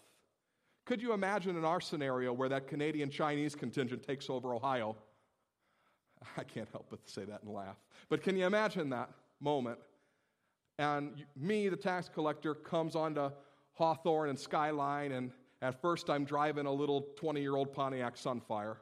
Could 0.86 1.02
you 1.02 1.12
imagine 1.12 1.56
in 1.56 1.64
our 1.64 1.80
scenario 1.80 2.32
where 2.32 2.48
that 2.48 2.66
Canadian 2.66 3.10
Chinese 3.10 3.54
contingent 3.54 4.02
takes 4.02 4.30
over 4.30 4.54
Ohio? 4.54 4.96
I 6.36 6.44
can't 6.44 6.68
help 6.70 6.86
but 6.90 7.08
say 7.08 7.24
that 7.24 7.42
and 7.42 7.52
laugh. 7.52 7.76
But 8.08 8.22
can 8.22 8.36
you 8.36 8.46
imagine 8.46 8.90
that 8.90 9.10
moment? 9.40 9.78
And 10.78 11.24
me, 11.36 11.68
the 11.68 11.76
tax 11.76 12.08
collector, 12.08 12.54
comes 12.54 12.96
onto 12.96 13.30
Hawthorne 13.74 14.28
and 14.28 14.38
Skyline, 14.38 15.12
and 15.12 15.30
at 15.62 15.80
first 15.80 16.10
I'm 16.10 16.24
driving 16.24 16.66
a 16.66 16.72
little 16.72 17.06
20 17.16 17.40
year 17.40 17.56
old 17.56 17.72
Pontiac 17.72 18.16
Sunfire. 18.16 18.76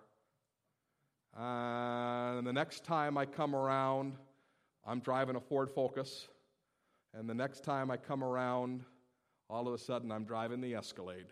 Uh, 1.38 2.38
and 2.38 2.46
the 2.46 2.52
next 2.52 2.84
time 2.84 3.16
I 3.16 3.26
come 3.26 3.54
around, 3.54 4.14
I'm 4.86 5.00
driving 5.00 5.36
a 5.36 5.40
Ford 5.40 5.70
Focus. 5.70 6.28
And 7.14 7.28
the 7.28 7.34
next 7.34 7.64
time 7.64 7.90
I 7.90 7.96
come 7.96 8.22
around, 8.22 8.84
all 9.48 9.66
of 9.66 9.74
a 9.74 9.78
sudden 9.78 10.10
I'm 10.10 10.24
driving 10.24 10.60
the 10.60 10.74
Escalade. 10.74 11.26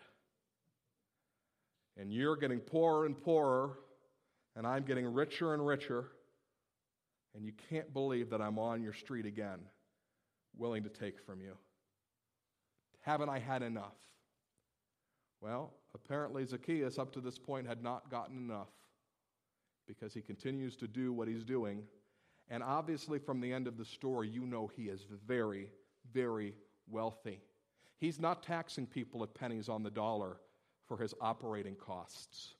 And 1.97 2.11
you're 2.11 2.35
getting 2.35 2.59
poorer 2.59 3.05
and 3.05 3.19
poorer 3.19 3.77
and 4.57 4.65
I'm 4.65 4.83
getting 4.83 5.05
richer 5.05 5.53
and 5.53 5.65
richer, 5.65 6.05
and 7.35 7.45
you 7.45 7.53
can't 7.69 7.93
believe 7.93 8.31
that 8.31 8.41
I'm 8.41 8.57
on 8.57 8.81
your 8.81 8.91
street 8.91 9.27
again, 9.27 9.59
willing 10.57 10.81
to 10.83 10.89
take 10.89 11.21
from 11.21 11.41
you. 11.41 11.53
Haven't 13.07 13.29
I 13.29 13.39
had 13.39 13.63
enough? 13.63 13.95
Well, 15.39 15.71
apparently 15.95 16.43
Zacchaeus, 16.43 16.99
up 16.99 17.13
to 17.13 17.21
this 17.21 17.39
point, 17.39 17.65
had 17.65 17.81
not 17.81 18.11
gotten 18.11 18.35
enough 18.35 18.67
because 19.87 20.13
he 20.13 20.19
continues 20.19 20.75
to 20.75 20.89
do 20.89 21.13
what 21.13 21.29
he's 21.29 21.45
doing. 21.45 21.83
And 22.49 22.61
obviously, 22.61 23.17
from 23.17 23.39
the 23.39 23.53
end 23.53 23.65
of 23.65 23.77
the 23.77 23.85
story, 23.85 24.27
you 24.27 24.45
know 24.45 24.67
he 24.67 24.89
is 24.89 25.05
very, 25.25 25.69
very 26.11 26.53
wealthy. 26.89 27.39
He's 27.97 28.19
not 28.19 28.43
taxing 28.43 28.85
people 28.85 29.23
at 29.23 29.33
pennies 29.33 29.69
on 29.69 29.83
the 29.83 29.89
dollar 29.89 30.35
for 30.85 30.97
his 30.97 31.13
operating 31.21 31.75
costs. 31.75 32.55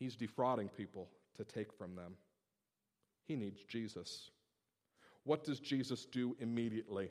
He's 0.00 0.16
defrauding 0.16 0.70
people 0.70 1.08
to 1.36 1.44
take 1.44 1.72
from 1.72 1.94
them. 1.94 2.14
He 3.28 3.36
needs 3.36 3.62
Jesus. 3.62 4.32
what 5.22 5.44
does 5.44 5.60
Jesus 5.60 6.04
do 6.04 6.34
immediately? 6.40 7.10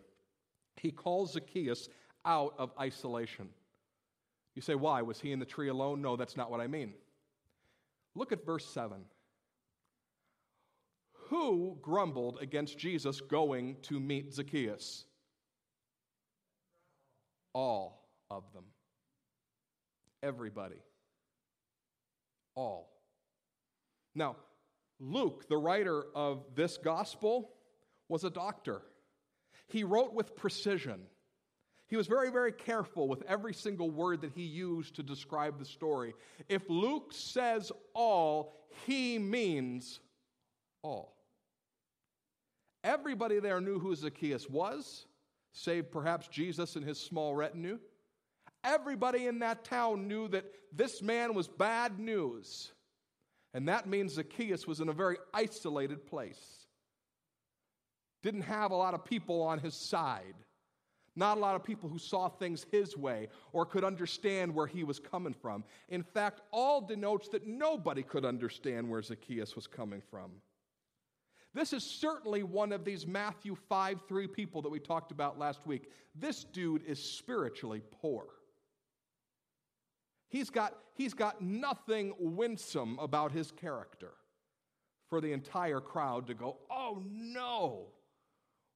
He 0.82 0.92
calls 0.92 1.34
Zacchaeus 1.34 1.88
out 2.26 2.56
of 2.58 2.72
isolation. 2.80 3.50
You 4.56 4.62
say, 4.62 4.76
why? 4.76 5.02
Was 5.02 5.20
he 5.20 5.32
in 5.32 5.40
the 5.40 5.46
tree 5.46 5.68
alone? 5.68 6.02
No, 6.02 6.16
that's 6.16 6.38
not 6.38 6.50
what 6.50 6.62
I 6.62 6.68
mean. 6.68 6.94
Look 8.16 8.32
at 8.32 8.46
verse 8.46 8.66
7. 8.66 8.98
Who 11.30 11.78
grumbled 11.82 12.38
against 12.42 12.78
Jesus 12.78 13.20
going 13.20 13.78
to 13.84 14.00
meet 14.00 14.34
Zacchaeus? 14.34 15.06
All 17.54 18.08
of 18.30 18.44
them. 18.54 18.64
Everybody. 20.24 20.82
All. 22.56 22.90
Now, 24.14 24.38
Luke, 25.00 25.50
the 25.50 25.58
writer 25.58 26.06
of 26.16 26.46
this 26.56 26.78
gospel, 26.78 27.52
was 28.08 28.24
a 28.24 28.30
doctor. 28.30 28.82
He 29.68 29.84
wrote 29.84 30.14
with 30.14 30.36
precision. 30.36 31.02
He 31.88 31.98
was 31.98 32.08
very, 32.08 32.32
very 32.32 32.52
careful 32.52 33.08
with 33.08 33.22
every 33.28 33.54
single 33.54 33.92
word 33.92 34.22
that 34.22 34.32
he 34.34 34.44
used 34.44 34.96
to 34.96 35.04
describe 35.04 35.60
the 35.60 35.66
story. 35.66 36.14
If 36.50 36.64
Luke 36.68 37.12
says 37.14 37.72
all, 37.94 38.56
he 38.86 39.20
means 39.20 40.00
all. 40.82 41.16
Everybody 42.84 43.40
there 43.40 43.62
knew 43.62 43.80
who 43.80 43.96
Zacchaeus 43.96 44.50
was, 44.50 45.06
save 45.54 45.92
perhaps 45.92 46.28
Jesus 46.28 46.76
and 46.76 46.86
his 46.86 47.00
small 47.00 47.36
retinue. 47.36 47.80
Everybody 48.64 49.28
in 49.28 49.40
that 49.40 49.64
town 49.64 50.08
knew 50.08 50.28
that 50.30 50.46
this 50.72 51.02
man 51.02 51.34
was 51.34 51.48
bad 51.48 52.00
news. 52.00 52.72
And 53.54 53.68
that 53.70 53.88
means 53.88 54.14
Zacchaeus 54.14 54.68
was 54.68 54.82
in 54.82 54.90
a 54.90 54.94
very 54.94 55.18
isolated 55.34 56.06
place. 56.06 56.66
Didn't 58.22 58.42
have 58.42 58.72
a 58.72 58.76
lot 58.76 58.94
of 58.94 59.06
people 59.06 59.42
on 59.42 59.60
his 59.60 59.76
side. 59.76 60.36
Not 61.16 61.38
a 61.38 61.40
lot 61.40 61.56
of 61.56 61.64
people 61.64 61.90
who 61.90 61.98
saw 61.98 62.28
things 62.28 62.66
his 62.72 62.98
way 62.98 63.30
or 63.54 63.66
could 63.66 63.84
understand 63.84 64.54
where 64.54 64.68
he 64.68 64.84
was 64.84 65.00
coming 65.00 65.34
from. 65.34 65.64
In 65.88 66.04
fact, 66.04 66.42
all 66.52 66.82
denotes 66.82 67.30
that 67.30 67.48
nobody 67.48 68.04
could 68.04 68.26
understand 68.26 68.90
where 68.90 69.02
Zacchaeus 69.02 69.56
was 69.56 69.66
coming 69.66 70.02
from. 70.12 70.32
This 71.54 71.72
is 71.72 71.86
certainly 71.86 72.44
one 72.44 72.74
of 72.74 72.84
these 72.84 73.08
Matthew 73.08 73.56
5 73.70 74.02
3 74.10 74.28
people 74.28 74.62
that 74.62 74.70
we 74.70 74.80
talked 74.80 75.12
about 75.12 75.40
last 75.40 75.66
week. 75.66 75.90
This 76.14 76.44
dude 76.44 76.84
is 76.84 77.02
spiritually 77.02 77.82
poor. 78.02 78.26
He's 80.28 80.50
got, 80.50 80.76
he's 80.96 81.14
got 81.14 81.42
nothing 81.42 82.14
winsome 82.20 83.00
about 83.00 83.32
his 83.32 83.52
character 83.52 84.12
for 85.10 85.22
the 85.22 85.32
entire 85.32 85.80
crowd 85.80 86.28
to 86.28 86.34
go, 86.34 86.58
oh 86.70 87.02
no, 87.10 87.88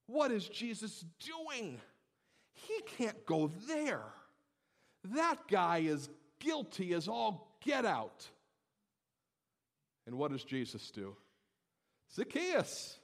what 0.06 0.30
is 0.30 0.48
Jesus 0.48 1.04
doing? 1.18 1.78
He 2.66 2.80
can't 2.96 3.24
go 3.26 3.50
there. 3.68 4.04
That 5.04 5.38
guy 5.48 5.78
is 5.78 6.08
guilty 6.38 6.92
as 6.92 7.08
all 7.08 7.58
get 7.64 7.84
out. 7.84 8.28
And 10.06 10.16
what 10.16 10.30
does 10.30 10.44
Jesus 10.44 10.90
do? 10.90 11.16
Zacchaeus, 12.14 12.98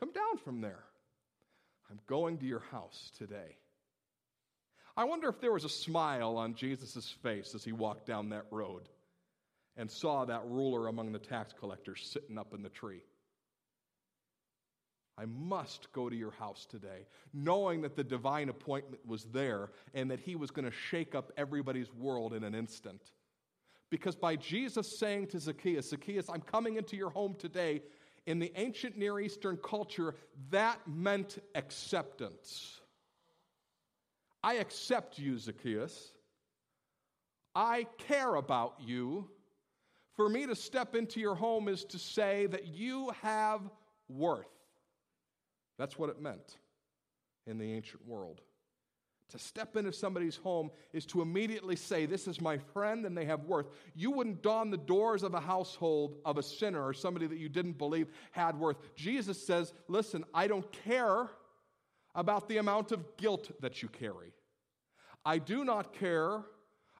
come 0.00 0.12
down 0.12 0.38
from 0.38 0.60
there. 0.60 0.84
I'm 1.90 2.00
going 2.06 2.38
to 2.38 2.46
your 2.46 2.62
house 2.70 3.12
today. 3.16 3.56
I 4.96 5.04
wonder 5.04 5.28
if 5.28 5.40
there 5.40 5.52
was 5.52 5.64
a 5.64 5.68
smile 5.68 6.36
on 6.36 6.54
Jesus' 6.54 7.14
face 7.22 7.54
as 7.54 7.64
he 7.64 7.72
walked 7.72 8.06
down 8.06 8.30
that 8.30 8.46
road 8.50 8.88
and 9.76 9.90
saw 9.90 10.24
that 10.24 10.42
ruler 10.46 10.86
among 10.86 11.12
the 11.12 11.18
tax 11.18 11.52
collectors 11.58 12.08
sitting 12.12 12.38
up 12.38 12.54
in 12.54 12.62
the 12.62 12.68
tree. 12.68 13.02
I 15.16 15.26
must 15.26 15.92
go 15.92 16.08
to 16.08 16.16
your 16.16 16.32
house 16.32 16.66
today, 16.66 17.06
knowing 17.32 17.82
that 17.82 17.94
the 17.94 18.02
divine 18.02 18.48
appointment 18.48 19.06
was 19.06 19.24
there 19.24 19.70
and 19.94 20.10
that 20.10 20.18
he 20.20 20.34
was 20.34 20.50
going 20.50 20.64
to 20.64 20.76
shake 20.76 21.14
up 21.14 21.32
everybody's 21.36 21.92
world 21.94 22.34
in 22.34 22.42
an 22.42 22.54
instant. 22.54 23.12
Because 23.90 24.16
by 24.16 24.34
Jesus 24.34 24.98
saying 24.98 25.28
to 25.28 25.38
Zacchaeus, 25.38 25.90
Zacchaeus, 25.90 26.28
I'm 26.28 26.40
coming 26.40 26.76
into 26.76 26.96
your 26.96 27.10
home 27.10 27.36
today, 27.38 27.82
in 28.26 28.38
the 28.38 28.52
ancient 28.56 28.96
Near 28.96 29.20
Eastern 29.20 29.56
culture, 29.58 30.16
that 30.50 30.78
meant 30.88 31.38
acceptance. 31.54 32.80
I 34.42 34.54
accept 34.54 35.18
you, 35.18 35.38
Zacchaeus. 35.38 36.12
I 37.54 37.86
care 37.98 38.34
about 38.34 38.76
you. 38.80 39.28
For 40.16 40.28
me 40.28 40.46
to 40.46 40.56
step 40.56 40.94
into 40.94 41.20
your 41.20 41.34
home 41.34 41.68
is 41.68 41.84
to 41.86 41.98
say 41.98 42.46
that 42.46 42.66
you 42.66 43.12
have 43.22 43.60
worth. 44.08 44.46
That's 45.78 45.98
what 45.98 46.10
it 46.10 46.20
meant 46.20 46.58
in 47.46 47.58
the 47.58 47.72
ancient 47.72 48.06
world. 48.06 48.40
To 49.30 49.38
step 49.38 49.76
into 49.76 49.92
somebody's 49.92 50.36
home 50.36 50.70
is 50.92 51.06
to 51.06 51.22
immediately 51.22 51.76
say, 51.76 52.06
This 52.06 52.28
is 52.28 52.40
my 52.40 52.58
friend 52.58 53.06
and 53.06 53.16
they 53.16 53.24
have 53.24 53.44
worth. 53.44 53.66
You 53.94 54.10
wouldn't 54.10 54.42
dawn 54.42 54.70
the 54.70 54.76
doors 54.76 55.22
of 55.22 55.34
a 55.34 55.40
household 55.40 56.18
of 56.24 56.38
a 56.38 56.42
sinner 56.42 56.86
or 56.86 56.92
somebody 56.92 57.26
that 57.26 57.38
you 57.38 57.48
didn't 57.48 57.78
believe 57.78 58.08
had 58.32 58.58
worth. 58.58 58.76
Jesus 58.94 59.44
says, 59.44 59.72
Listen, 59.88 60.24
I 60.34 60.46
don't 60.46 60.70
care 60.70 61.30
about 62.14 62.48
the 62.48 62.58
amount 62.58 62.92
of 62.92 63.16
guilt 63.16 63.50
that 63.60 63.82
you 63.82 63.88
carry. 63.88 64.32
I 65.24 65.38
do 65.38 65.64
not 65.64 65.94
care 65.94 66.44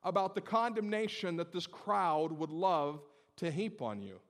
about 0.02 0.34
the 0.34 0.40
condemnation 0.40 1.37
that 1.37 1.52
this 1.52 1.66
crowd 1.66 2.32
would 2.32 2.50
love 2.50 3.00
to 3.37 3.50
heap 3.50 3.80
on 3.82 4.02
you. 4.02 4.20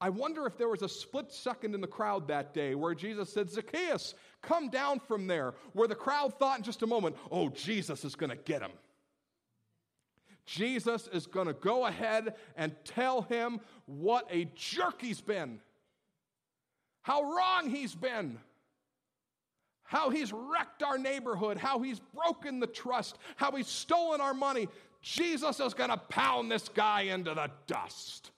I 0.00 0.10
wonder 0.10 0.46
if 0.46 0.56
there 0.56 0.68
was 0.68 0.82
a 0.82 0.88
split 0.88 1.32
second 1.32 1.74
in 1.74 1.80
the 1.80 1.88
crowd 1.88 2.28
that 2.28 2.54
day 2.54 2.76
where 2.76 2.94
Jesus 2.94 3.32
said, 3.32 3.50
Zacchaeus, 3.50 4.14
come 4.42 4.68
down 4.68 5.00
from 5.00 5.26
there, 5.26 5.54
where 5.72 5.88
the 5.88 5.96
crowd 5.96 6.38
thought 6.38 6.58
in 6.58 6.64
just 6.64 6.82
a 6.82 6.86
moment, 6.86 7.16
oh, 7.32 7.48
Jesus 7.48 8.04
is 8.04 8.14
going 8.14 8.30
to 8.30 8.36
get 8.36 8.62
him. 8.62 8.70
Jesus 10.46 11.08
is 11.12 11.26
going 11.26 11.48
to 11.48 11.52
go 11.52 11.86
ahead 11.86 12.34
and 12.56 12.74
tell 12.84 13.22
him 13.22 13.60
what 13.86 14.26
a 14.30 14.48
jerk 14.54 15.02
he's 15.02 15.20
been, 15.20 15.60
how 17.02 17.22
wrong 17.22 17.68
he's 17.68 17.94
been, 17.94 18.38
how 19.82 20.10
he's 20.10 20.32
wrecked 20.32 20.82
our 20.82 20.96
neighborhood, 20.96 21.58
how 21.58 21.80
he's 21.80 22.00
broken 22.14 22.60
the 22.60 22.66
trust, 22.66 23.18
how 23.36 23.50
he's 23.50 23.66
stolen 23.66 24.20
our 24.20 24.34
money. 24.34 24.68
Jesus 25.02 25.60
is 25.60 25.74
going 25.74 25.90
to 25.90 25.96
pound 25.96 26.50
this 26.50 26.68
guy 26.68 27.02
into 27.02 27.34
the 27.34 27.50
dust. 27.66 28.30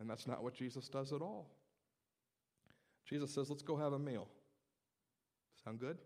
And 0.00 0.08
that's 0.08 0.26
not 0.26 0.42
what 0.42 0.54
Jesus 0.54 0.88
does 0.88 1.12
at 1.12 1.20
all. 1.20 1.50
Jesus 3.06 3.32
says, 3.32 3.50
Let's 3.50 3.62
go 3.62 3.76
have 3.76 3.92
a 3.92 3.98
meal. 3.98 4.28
Sound 5.62 5.78
good? 5.78 5.98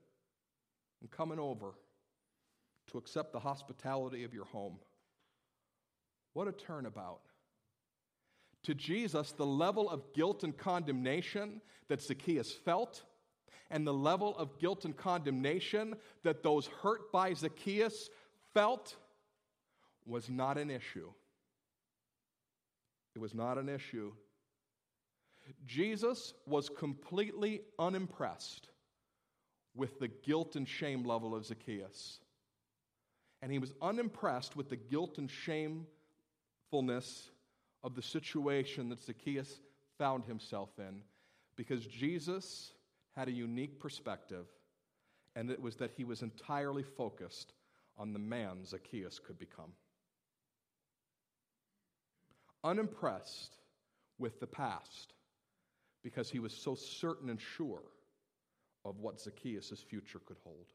I'm 1.00 1.08
coming 1.08 1.38
over 1.38 1.74
to 2.90 2.98
accept 2.98 3.32
the 3.32 3.40
hospitality 3.40 4.24
of 4.24 4.34
your 4.34 4.46
home. 4.46 4.78
What 6.32 6.48
a 6.48 6.52
turnabout. 6.52 7.20
To 8.64 8.74
Jesus, 8.74 9.32
the 9.32 9.46
level 9.46 9.88
of 9.88 10.12
guilt 10.14 10.42
and 10.42 10.56
condemnation 10.56 11.60
that 11.88 12.02
Zacchaeus 12.02 12.52
felt, 12.52 13.04
and 13.70 13.86
the 13.86 13.94
level 13.94 14.36
of 14.36 14.58
guilt 14.58 14.84
and 14.84 14.96
condemnation 14.96 15.94
that 16.22 16.42
those 16.42 16.66
hurt 16.66 17.12
by 17.12 17.34
Zacchaeus 17.34 18.08
felt, 18.54 18.96
was 20.06 20.28
not 20.28 20.58
an 20.58 20.70
issue. 20.70 21.10
It 23.14 23.20
was 23.20 23.34
not 23.34 23.58
an 23.58 23.68
issue. 23.68 24.12
Jesus 25.66 26.34
was 26.46 26.68
completely 26.68 27.62
unimpressed 27.78 28.68
with 29.74 29.98
the 29.98 30.08
guilt 30.08 30.56
and 30.56 30.66
shame 30.66 31.04
level 31.04 31.34
of 31.34 31.44
Zacchaeus. 31.44 32.20
And 33.42 33.52
he 33.52 33.58
was 33.58 33.74
unimpressed 33.82 34.56
with 34.56 34.70
the 34.70 34.76
guilt 34.76 35.18
and 35.18 35.30
shamefulness 35.30 37.30
of 37.82 37.94
the 37.94 38.02
situation 38.02 38.88
that 38.88 39.02
Zacchaeus 39.02 39.60
found 39.98 40.24
himself 40.24 40.70
in 40.78 41.02
because 41.56 41.86
Jesus 41.86 42.72
had 43.14 43.28
a 43.28 43.32
unique 43.32 43.78
perspective, 43.78 44.46
and 45.36 45.50
it 45.50 45.60
was 45.60 45.76
that 45.76 45.92
he 45.96 46.04
was 46.04 46.22
entirely 46.22 46.82
focused 46.82 47.52
on 47.96 48.12
the 48.12 48.18
man 48.18 48.64
Zacchaeus 48.64 49.20
could 49.20 49.38
become 49.38 49.72
unimpressed 52.64 53.56
with 54.18 54.40
the 54.40 54.46
past 54.46 55.14
because 56.02 56.30
he 56.30 56.38
was 56.38 56.52
so 56.52 56.74
certain 56.74 57.30
and 57.30 57.40
sure 57.40 57.82
of 58.84 59.00
what 59.00 59.20
Zacchaeus' 59.20 59.84
future 59.88 60.20
could 60.26 60.36
hold. 60.44 60.66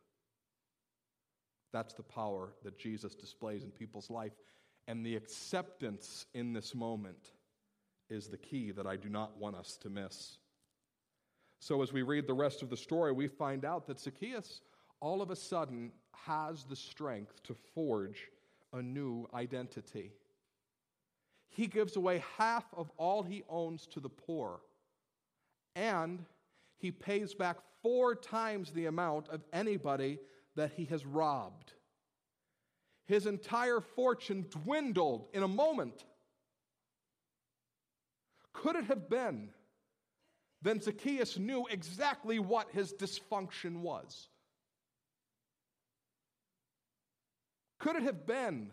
That's 1.72 1.94
the 1.94 2.04
power 2.04 2.50
that 2.64 2.80
Jesus 2.80 3.16
displays 3.16 3.64
in 3.64 3.72
people's 3.72 4.10
life. 4.10 4.34
And 4.88 5.06
the 5.06 5.16
acceptance 5.16 6.26
in 6.34 6.54
this 6.54 6.74
moment 6.74 7.32
is 8.10 8.28
the 8.28 8.38
key 8.38 8.72
that 8.72 8.88
I 8.88 8.96
do 8.96 9.10
not 9.10 9.38
want 9.38 9.56
us 9.56 9.78
to 9.82 9.90
miss. 9.90 10.38
So, 11.60 11.84
as 11.84 11.94
we 11.94 12.02
read 12.02 12.26
the 12.26 12.34
rest 12.34 12.64
of 12.64 12.70
the 12.70 12.78
story, 12.78 13.12
we 13.12 13.28
find 13.28 13.66
out 13.66 13.86
that 13.88 14.00
Zacchaeus 14.00 14.62
all 15.02 15.22
of 15.22 15.30
a 15.30 15.36
sudden 15.36 15.92
has 16.26 16.64
the 16.64 16.76
strength 16.76 17.44
to 17.44 17.54
forge 17.76 18.30
a 18.74 18.82
new 18.82 19.28
identity. 19.34 20.14
He 21.50 21.68
gives 21.68 21.96
away 21.96 22.24
half 22.38 22.66
of 22.76 22.92
all 22.98 23.24
he 23.24 23.44
owns 23.50 23.88
to 23.88 24.00
the 24.00 24.10
poor. 24.10 24.62
And 25.76 26.24
he 26.78 26.92
pays 26.92 27.34
back 27.34 27.58
four 27.82 28.16
times 28.16 28.72
the 28.72 28.86
amount 28.86 29.30
of 29.30 29.44
anybody 29.52 30.20
that 30.56 30.72
he 30.76 30.86
has 30.86 31.06
robbed. 31.06 31.74
His 33.08 33.26
entire 33.26 33.82
fortune 33.82 34.46
dwindled 34.50 35.28
in 35.34 35.44
a 35.44 35.48
moment. 35.48 36.06
Could 38.54 38.76
it 38.76 38.86
have 38.86 39.10
been? 39.10 39.50
Then 40.62 40.82
Zacchaeus 40.82 41.38
knew 41.38 41.66
exactly 41.70 42.40
what 42.40 42.70
his 42.72 42.94
dysfunction 42.94 43.82
was. 43.82 44.28
Could 47.80 47.96
it 47.96 48.04
have 48.04 48.28
been 48.28 48.72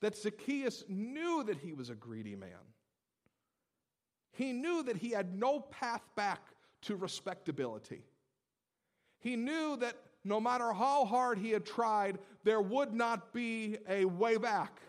that 0.00 0.16
Zacchaeus 0.16 0.84
knew 0.88 1.44
that 1.44 1.58
he 1.58 1.72
was 1.72 1.90
a 1.90 1.94
greedy 1.94 2.36
man? 2.36 2.50
He 4.32 4.52
knew 4.52 4.82
that 4.84 4.96
he 4.96 5.10
had 5.10 5.34
no 5.34 5.60
path 5.60 6.02
back 6.16 6.40
to 6.82 6.96
respectability. 6.96 8.02
He 9.18 9.36
knew 9.36 9.76
that 9.76 9.96
no 10.24 10.40
matter 10.40 10.72
how 10.72 11.04
hard 11.04 11.38
he 11.38 11.50
had 11.50 11.64
tried, 11.64 12.18
there 12.44 12.60
would 12.60 12.92
not 12.92 13.32
be 13.32 13.78
a 13.88 14.04
way 14.04 14.36
back. 14.36 14.80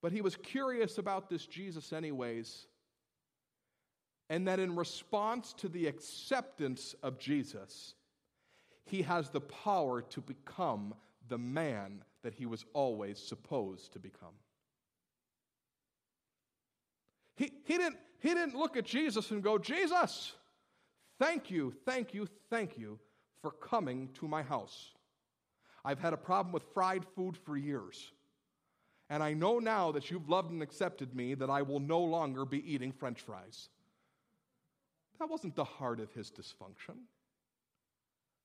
But 0.00 0.12
he 0.12 0.20
was 0.20 0.36
curious 0.36 0.98
about 0.98 1.28
this 1.28 1.46
Jesus, 1.46 1.92
anyways. 1.92 2.66
And 4.30 4.46
that 4.46 4.60
in 4.60 4.76
response 4.76 5.54
to 5.54 5.68
the 5.68 5.86
acceptance 5.86 6.94
of 7.02 7.18
Jesus, 7.18 7.94
he 8.84 9.02
has 9.02 9.30
the 9.30 9.40
power 9.40 10.02
to 10.02 10.20
become 10.20 10.94
the 11.28 11.38
man 11.38 12.02
that 12.22 12.34
he 12.34 12.46
was 12.46 12.64
always 12.72 13.18
supposed 13.18 13.92
to 13.92 13.98
become. 13.98 14.34
He, 17.36 17.52
he, 17.64 17.78
didn't, 17.78 17.98
he 18.18 18.30
didn't 18.34 18.56
look 18.56 18.76
at 18.76 18.84
Jesus 18.84 19.30
and 19.30 19.42
go, 19.42 19.58
Jesus, 19.58 20.32
thank 21.20 21.50
you, 21.50 21.72
thank 21.84 22.12
you, 22.12 22.28
thank 22.50 22.76
you 22.76 22.98
for 23.40 23.52
coming 23.52 24.08
to 24.14 24.26
my 24.26 24.42
house. 24.42 24.90
I've 25.84 26.00
had 26.00 26.12
a 26.12 26.18
problem 26.18 26.52
with 26.52 26.64
fried 26.74 27.04
food 27.14 27.36
for 27.36 27.56
years. 27.56 28.12
And 29.10 29.22
I 29.22 29.32
know 29.32 29.58
now 29.58 29.92
that 29.92 30.10
you've 30.10 30.28
loved 30.28 30.50
and 30.50 30.62
accepted 30.62 31.14
me 31.14 31.34
that 31.34 31.48
I 31.48 31.62
will 31.62 31.80
no 31.80 32.00
longer 32.00 32.44
be 32.44 32.70
eating 32.70 32.92
french 32.92 33.20
fries. 33.20 33.68
That 35.18 35.30
wasn't 35.30 35.56
the 35.56 35.64
heart 35.64 36.00
of 36.00 36.12
his 36.12 36.30
dysfunction. 36.30 36.96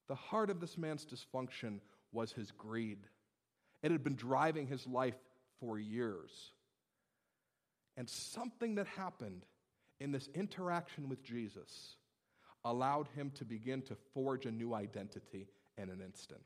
The 0.08 0.14
heart 0.14 0.50
of 0.50 0.60
this 0.60 0.78
man's 0.78 1.04
dysfunction 1.04 1.80
was 2.12 2.32
his 2.32 2.50
greed. 2.50 2.98
It 3.84 3.90
had 3.90 4.02
been 4.02 4.16
driving 4.16 4.66
his 4.66 4.86
life 4.86 5.14
for 5.60 5.78
years. 5.78 6.30
And 7.98 8.08
something 8.08 8.76
that 8.76 8.86
happened 8.86 9.44
in 10.00 10.10
this 10.10 10.26
interaction 10.34 11.10
with 11.10 11.22
Jesus 11.22 11.96
allowed 12.64 13.08
him 13.14 13.30
to 13.34 13.44
begin 13.44 13.82
to 13.82 13.96
forge 14.14 14.46
a 14.46 14.50
new 14.50 14.72
identity 14.72 15.48
in 15.76 15.90
an 15.90 16.00
instant. 16.00 16.40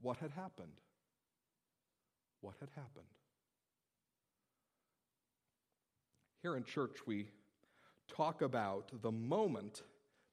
What 0.00 0.16
had 0.16 0.30
happened? 0.30 0.80
What 2.40 2.54
had 2.58 2.70
happened? 2.74 3.04
Here 6.40 6.56
in 6.56 6.64
church, 6.64 6.96
we 7.06 7.28
talk 8.08 8.40
about 8.40 9.02
the 9.02 9.12
moment 9.12 9.82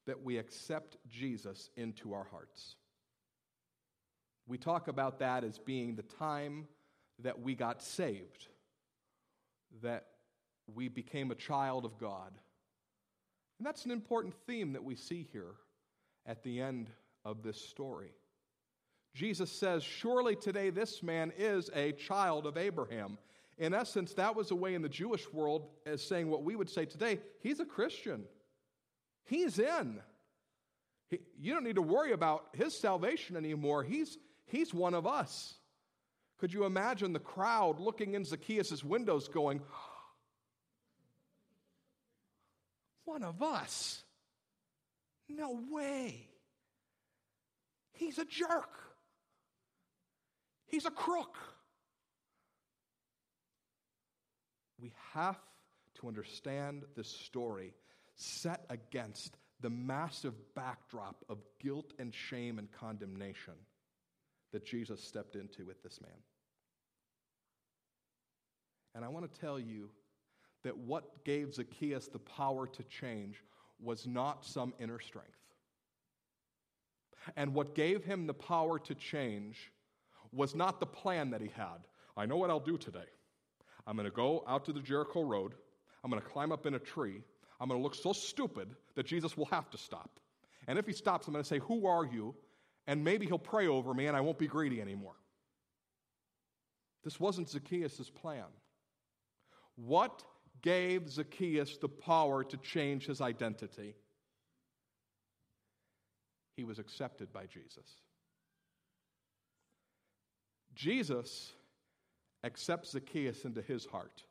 that 0.06 0.24
we 0.24 0.38
accept 0.38 0.96
Jesus 1.06 1.68
into 1.76 2.14
our 2.14 2.24
hearts. 2.24 2.76
We 4.48 4.58
talk 4.58 4.88
about 4.88 5.18
that 5.18 5.44
as 5.44 5.58
being 5.58 5.94
the 5.94 6.02
time 6.02 6.66
that 7.22 7.40
we 7.40 7.54
got 7.54 7.82
saved, 7.82 8.48
that 9.82 10.06
we 10.74 10.88
became 10.88 11.30
a 11.30 11.34
child 11.34 11.84
of 11.84 11.98
God. 11.98 12.32
And 13.58 13.66
that's 13.66 13.84
an 13.84 13.90
important 13.90 14.34
theme 14.46 14.72
that 14.72 14.82
we 14.82 14.94
see 14.94 15.28
here 15.32 15.54
at 16.24 16.42
the 16.42 16.60
end 16.60 16.90
of 17.24 17.42
this 17.42 17.60
story. 17.60 18.12
Jesus 19.14 19.50
says, 19.50 19.82
Surely 19.82 20.36
today 20.36 20.70
this 20.70 21.02
man 21.02 21.32
is 21.36 21.70
a 21.74 21.92
child 21.92 22.46
of 22.46 22.56
Abraham. 22.56 23.18
In 23.58 23.74
essence, 23.74 24.14
that 24.14 24.36
was 24.36 24.52
a 24.52 24.54
way 24.54 24.74
in 24.74 24.82
the 24.82 24.88
Jewish 24.88 25.30
world 25.32 25.66
as 25.84 26.00
saying 26.00 26.30
what 26.30 26.44
we 26.44 26.54
would 26.54 26.70
say 26.70 26.86
today 26.86 27.18
he's 27.40 27.60
a 27.60 27.64
Christian. 27.64 28.24
He's 29.24 29.58
in. 29.58 30.00
He, 31.10 31.18
you 31.38 31.52
don't 31.52 31.64
need 31.64 31.76
to 31.76 31.82
worry 31.82 32.12
about 32.12 32.46
his 32.54 32.78
salvation 32.78 33.36
anymore. 33.36 33.82
He's, 33.82 34.16
he's 34.48 34.74
one 34.74 34.94
of 34.94 35.06
us. 35.06 35.54
Could 36.38 36.52
you 36.52 36.64
imagine 36.64 37.12
the 37.12 37.18
crowd 37.18 37.80
looking 37.80 38.14
in 38.14 38.24
Zacchaeus' 38.24 38.84
windows 38.84 39.28
going, 39.28 39.60
One 43.04 43.22
of 43.22 43.42
us? 43.42 44.02
No 45.30 45.58
way. 45.70 46.28
He's 47.92 48.18
a 48.18 48.24
jerk. 48.26 48.70
He's 50.66 50.84
a 50.84 50.90
crook. 50.90 51.36
We 54.78 54.92
have 55.14 55.40
to 56.00 56.08
understand 56.08 56.84
this 56.96 57.08
story 57.08 57.72
set 58.14 58.66
against 58.68 59.38
the 59.60 59.70
massive 59.70 60.34
backdrop 60.54 61.24
of 61.30 61.38
guilt 61.60 61.94
and 61.98 62.14
shame 62.14 62.58
and 62.58 62.70
condemnation 62.70 63.54
that 64.52 64.64
Jesus 64.64 65.02
stepped 65.02 65.34
into 65.34 65.64
with 65.64 65.82
this 65.82 66.00
man. 66.00 66.10
And 68.94 69.04
I 69.04 69.08
want 69.08 69.32
to 69.32 69.40
tell 69.40 69.58
you 69.60 69.90
that 70.64 70.76
what 70.76 71.24
gave 71.24 71.54
Zacchaeus 71.54 72.08
the 72.08 72.18
power 72.18 72.66
to 72.66 72.82
change 72.84 73.42
was 73.80 74.06
not 74.06 74.44
some 74.44 74.74
inner 74.80 74.98
strength. 74.98 75.28
And 77.36 77.54
what 77.54 77.74
gave 77.74 78.04
him 78.04 78.26
the 78.26 78.34
power 78.34 78.78
to 78.80 78.94
change 78.94 79.70
was 80.32 80.54
not 80.54 80.80
the 80.80 80.86
plan 80.86 81.30
that 81.30 81.40
he 81.40 81.48
had. 81.48 81.86
I 82.16 82.26
know 82.26 82.36
what 82.36 82.50
I'll 82.50 82.60
do 82.60 82.76
today. 82.76 83.06
I'm 83.86 83.96
going 83.96 84.08
to 84.08 84.14
go 84.14 84.44
out 84.46 84.64
to 84.66 84.72
the 84.72 84.80
Jericho 84.80 85.22
Road. 85.22 85.54
I'm 86.02 86.10
going 86.10 86.22
to 86.22 86.28
climb 86.28 86.52
up 86.52 86.66
in 86.66 86.74
a 86.74 86.78
tree. 86.78 87.22
I'm 87.60 87.68
going 87.68 87.78
to 87.78 87.82
look 87.82 87.94
so 87.94 88.12
stupid 88.12 88.74
that 88.94 89.06
Jesus 89.06 89.36
will 89.36 89.46
have 89.46 89.70
to 89.70 89.78
stop. 89.78 90.20
And 90.66 90.78
if 90.78 90.86
he 90.86 90.92
stops, 90.92 91.26
I'm 91.26 91.32
going 91.32 91.42
to 91.42 91.48
say, 91.48 91.58
Who 91.60 91.86
are 91.86 92.04
you? 92.04 92.34
And 92.88 93.04
maybe 93.04 93.26
he'll 93.26 93.38
pray 93.38 93.68
over 93.68 93.92
me 93.94 94.06
and 94.06 94.16
I 94.16 94.22
won't 94.22 94.38
be 94.38 94.48
greedy 94.48 94.80
anymore. 94.80 95.14
This 97.04 97.20
wasn't 97.20 97.50
Zacchaeus' 97.50 98.10
plan. 98.10 98.46
What 99.76 100.24
gave 100.62 101.08
Zacchaeus 101.08 101.76
the 101.76 101.88
power 101.88 102.42
to 102.42 102.56
change 102.56 103.06
his 103.06 103.20
identity? 103.20 103.94
He 106.56 106.64
was 106.64 106.78
accepted 106.78 107.32
by 107.32 107.44
Jesus. 107.46 108.00
Jesus 110.74 111.52
accepts 112.42 112.92
Zacchaeus 112.92 113.44
into 113.44 113.60
his 113.60 113.84
heart 113.84 114.22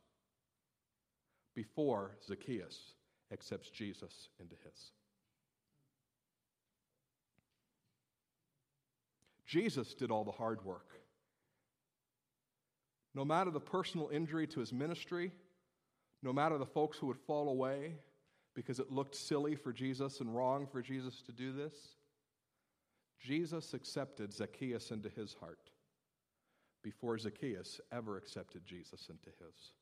before 1.54 2.16
Zacchaeus 2.26 2.92
accepts 3.32 3.70
Jesus 3.70 4.28
into 4.40 4.56
his. 4.64 4.92
Jesus 9.48 9.94
did 9.94 10.10
all 10.10 10.24
the 10.24 10.30
hard 10.30 10.62
work. 10.62 11.00
No 13.14 13.24
matter 13.24 13.50
the 13.50 13.58
personal 13.58 14.10
injury 14.10 14.46
to 14.48 14.60
his 14.60 14.74
ministry, 14.74 15.32
no 16.22 16.34
matter 16.34 16.58
the 16.58 16.66
folks 16.66 16.98
who 16.98 17.06
would 17.06 17.18
fall 17.18 17.48
away 17.48 17.94
because 18.54 18.78
it 18.78 18.92
looked 18.92 19.14
silly 19.14 19.54
for 19.54 19.72
Jesus 19.72 20.20
and 20.20 20.36
wrong 20.36 20.66
for 20.66 20.82
Jesus 20.82 21.22
to 21.22 21.32
do 21.32 21.52
this, 21.52 21.74
Jesus 23.18 23.72
accepted 23.72 24.34
Zacchaeus 24.34 24.90
into 24.90 25.08
his 25.08 25.34
heart 25.40 25.70
before 26.82 27.16
Zacchaeus 27.16 27.80
ever 27.90 28.18
accepted 28.18 28.66
Jesus 28.66 29.08
into 29.08 29.30
his. 29.38 29.72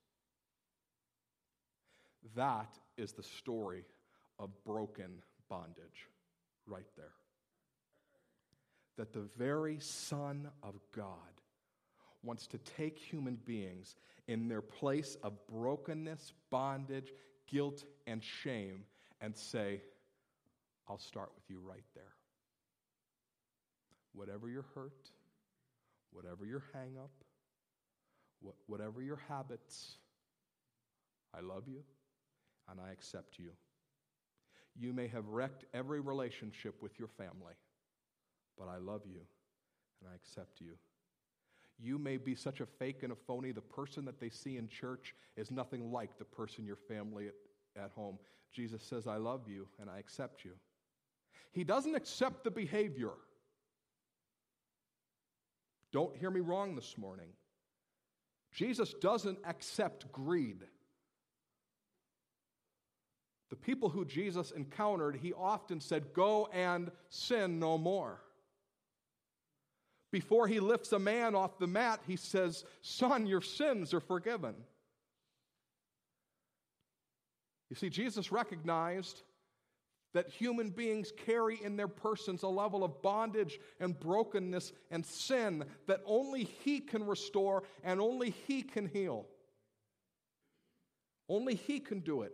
That 2.36 2.78
is 2.96 3.12
the 3.12 3.22
story 3.22 3.84
of 4.38 4.50
broken 4.64 5.22
bondage 5.48 6.08
right 6.66 6.86
there. 6.96 7.12
That 8.96 9.12
the 9.12 9.28
very 9.36 9.78
Son 9.80 10.48
of 10.62 10.74
God 10.94 11.12
wants 12.22 12.46
to 12.48 12.58
take 12.58 12.98
human 12.98 13.36
beings 13.44 13.94
in 14.26 14.48
their 14.48 14.62
place 14.62 15.16
of 15.22 15.34
brokenness, 15.46 16.32
bondage, 16.50 17.12
guilt, 17.46 17.84
and 18.06 18.22
shame 18.22 18.84
and 19.20 19.36
say, 19.36 19.82
I'll 20.88 20.98
start 20.98 21.30
with 21.34 21.44
you 21.48 21.58
right 21.58 21.84
there. 21.94 22.14
Whatever 24.12 24.48
your 24.48 24.64
hurt, 24.74 25.10
whatever 26.10 26.44
your 26.44 26.64
hang 26.72 26.96
up, 26.98 27.10
whatever 28.66 29.02
your 29.02 29.20
habits, 29.28 29.96
I 31.34 31.40
love 31.40 31.64
you 31.66 31.82
and 32.70 32.80
I 32.80 32.92
accept 32.92 33.38
you. 33.38 33.50
You 34.74 34.92
may 34.92 35.08
have 35.08 35.28
wrecked 35.28 35.64
every 35.74 36.00
relationship 36.00 36.82
with 36.82 36.98
your 36.98 37.08
family, 37.08 37.54
but 38.58 38.68
I 38.68 38.78
love 38.78 39.02
you 39.06 39.20
and 40.00 40.10
I 40.10 40.14
accept 40.14 40.60
you. 40.60 40.72
You 41.78 41.98
may 41.98 42.16
be 42.16 42.34
such 42.34 42.60
a 42.60 42.66
fake 42.66 43.02
and 43.02 43.12
a 43.12 43.16
phony. 43.16 43.52
The 43.52 43.60
person 43.60 44.04
that 44.06 44.18
they 44.18 44.30
see 44.30 44.56
in 44.56 44.68
church 44.68 45.14
is 45.36 45.50
nothing 45.50 45.92
like 45.92 46.18
the 46.18 46.24
person 46.24 46.64
your 46.64 46.76
family 46.76 47.28
at, 47.28 47.82
at 47.84 47.90
home. 47.90 48.18
Jesus 48.52 48.82
says, 48.82 49.06
I 49.06 49.16
love 49.16 49.42
you 49.46 49.68
and 49.78 49.90
I 49.90 49.98
accept 49.98 50.44
you. 50.44 50.52
He 51.52 51.64
doesn't 51.64 51.94
accept 51.94 52.44
the 52.44 52.50
behavior. 52.50 53.12
Don't 55.92 56.16
hear 56.16 56.30
me 56.30 56.40
wrong 56.40 56.74
this 56.74 56.96
morning. 56.96 57.28
Jesus 58.52 58.94
doesn't 58.94 59.38
accept 59.44 60.10
greed. 60.12 60.64
The 63.50 63.56
people 63.56 63.90
who 63.90 64.04
Jesus 64.04 64.50
encountered, 64.50 65.16
he 65.16 65.32
often 65.32 65.80
said, 65.80 66.12
Go 66.12 66.48
and 66.52 66.90
sin 67.10 67.60
no 67.60 67.78
more. 67.78 68.20
Before 70.12 70.46
he 70.46 70.60
lifts 70.60 70.92
a 70.92 70.98
man 70.98 71.34
off 71.34 71.58
the 71.58 71.66
mat, 71.66 72.00
he 72.06 72.16
says, 72.16 72.64
Son, 72.80 73.26
your 73.26 73.42
sins 73.42 73.92
are 73.92 74.00
forgiven. 74.00 74.54
You 77.70 77.76
see, 77.76 77.90
Jesus 77.90 78.30
recognized 78.30 79.22
that 80.14 80.30
human 80.30 80.70
beings 80.70 81.12
carry 81.26 81.62
in 81.62 81.76
their 81.76 81.88
persons 81.88 82.42
a 82.42 82.48
level 82.48 82.84
of 82.84 83.02
bondage 83.02 83.58
and 83.80 83.98
brokenness 83.98 84.72
and 84.90 85.04
sin 85.04 85.64
that 85.86 86.00
only 86.06 86.44
He 86.44 86.80
can 86.80 87.04
restore 87.04 87.64
and 87.84 88.00
only 88.00 88.30
He 88.46 88.62
can 88.62 88.86
heal. 88.86 89.26
Only 91.28 91.56
He 91.56 91.80
can 91.80 92.00
do 92.00 92.22
it. 92.22 92.32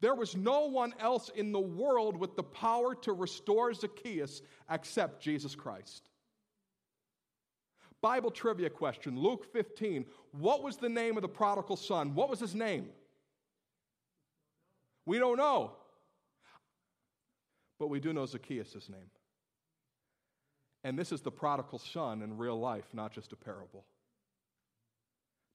There 0.00 0.14
was 0.14 0.34
no 0.34 0.66
one 0.66 0.94
else 0.98 1.28
in 1.34 1.52
the 1.52 1.60
world 1.60 2.16
with 2.16 2.36
the 2.36 2.42
power 2.42 2.94
to 2.94 3.12
restore 3.12 3.74
Zacchaeus 3.74 4.40
except 4.70 5.22
Jesus 5.22 5.54
Christ. 5.54 6.09
Bible 8.02 8.30
trivia 8.30 8.70
question 8.70 9.18
Luke 9.18 9.44
15. 9.52 10.06
What 10.32 10.62
was 10.62 10.76
the 10.76 10.88
name 10.88 11.16
of 11.16 11.22
the 11.22 11.28
prodigal 11.28 11.76
son? 11.76 12.14
What 12.14 12.30
was 12.30 12.40
his 12.40 12.54
name? 12.54 12.88
We 15.06 15.18
don't 15.18 15.36
know. 15.36 15.72
But 17.78 17.88
we 17.88 18.00
do 18.00 18.12
know 18.12 18.26
Zacchaeus' 18.26 18.88
name. 18.88 19.10
And 20.84 20.98
this 20.98 21.12
is 21.12 21.20
the 21.20 21.30
prodigal 21.30 21.78
son 21.78 22.22
in 22.22 22.38
real 22.38 22.58
life, 22.58 22.86
not 22.92 23.12
just 23.12 23.32
a 23.32 23.36
parable. 23.36 23.84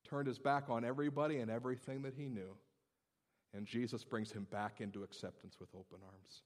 Turned 0.08 0.28
his 0.28 0.38
back 0.38 0.66
on 0.70 0.86
everybody 0.86 1.40
and 1.40 1.50
everything 1.50 2.04
that 2.04 2.14
he 2.16 2.28
knew. 2.28 2.56
And 3.54 3.66
Jesus 3.66 4.04
brings 4.04 4.32
him 4.32 4.46
back 4.52 4.82
into 4.82 5.04
acceptance 5.04 5.56
with 5.60 5.70
open 5.74 6.00
arms. 6.04 6.42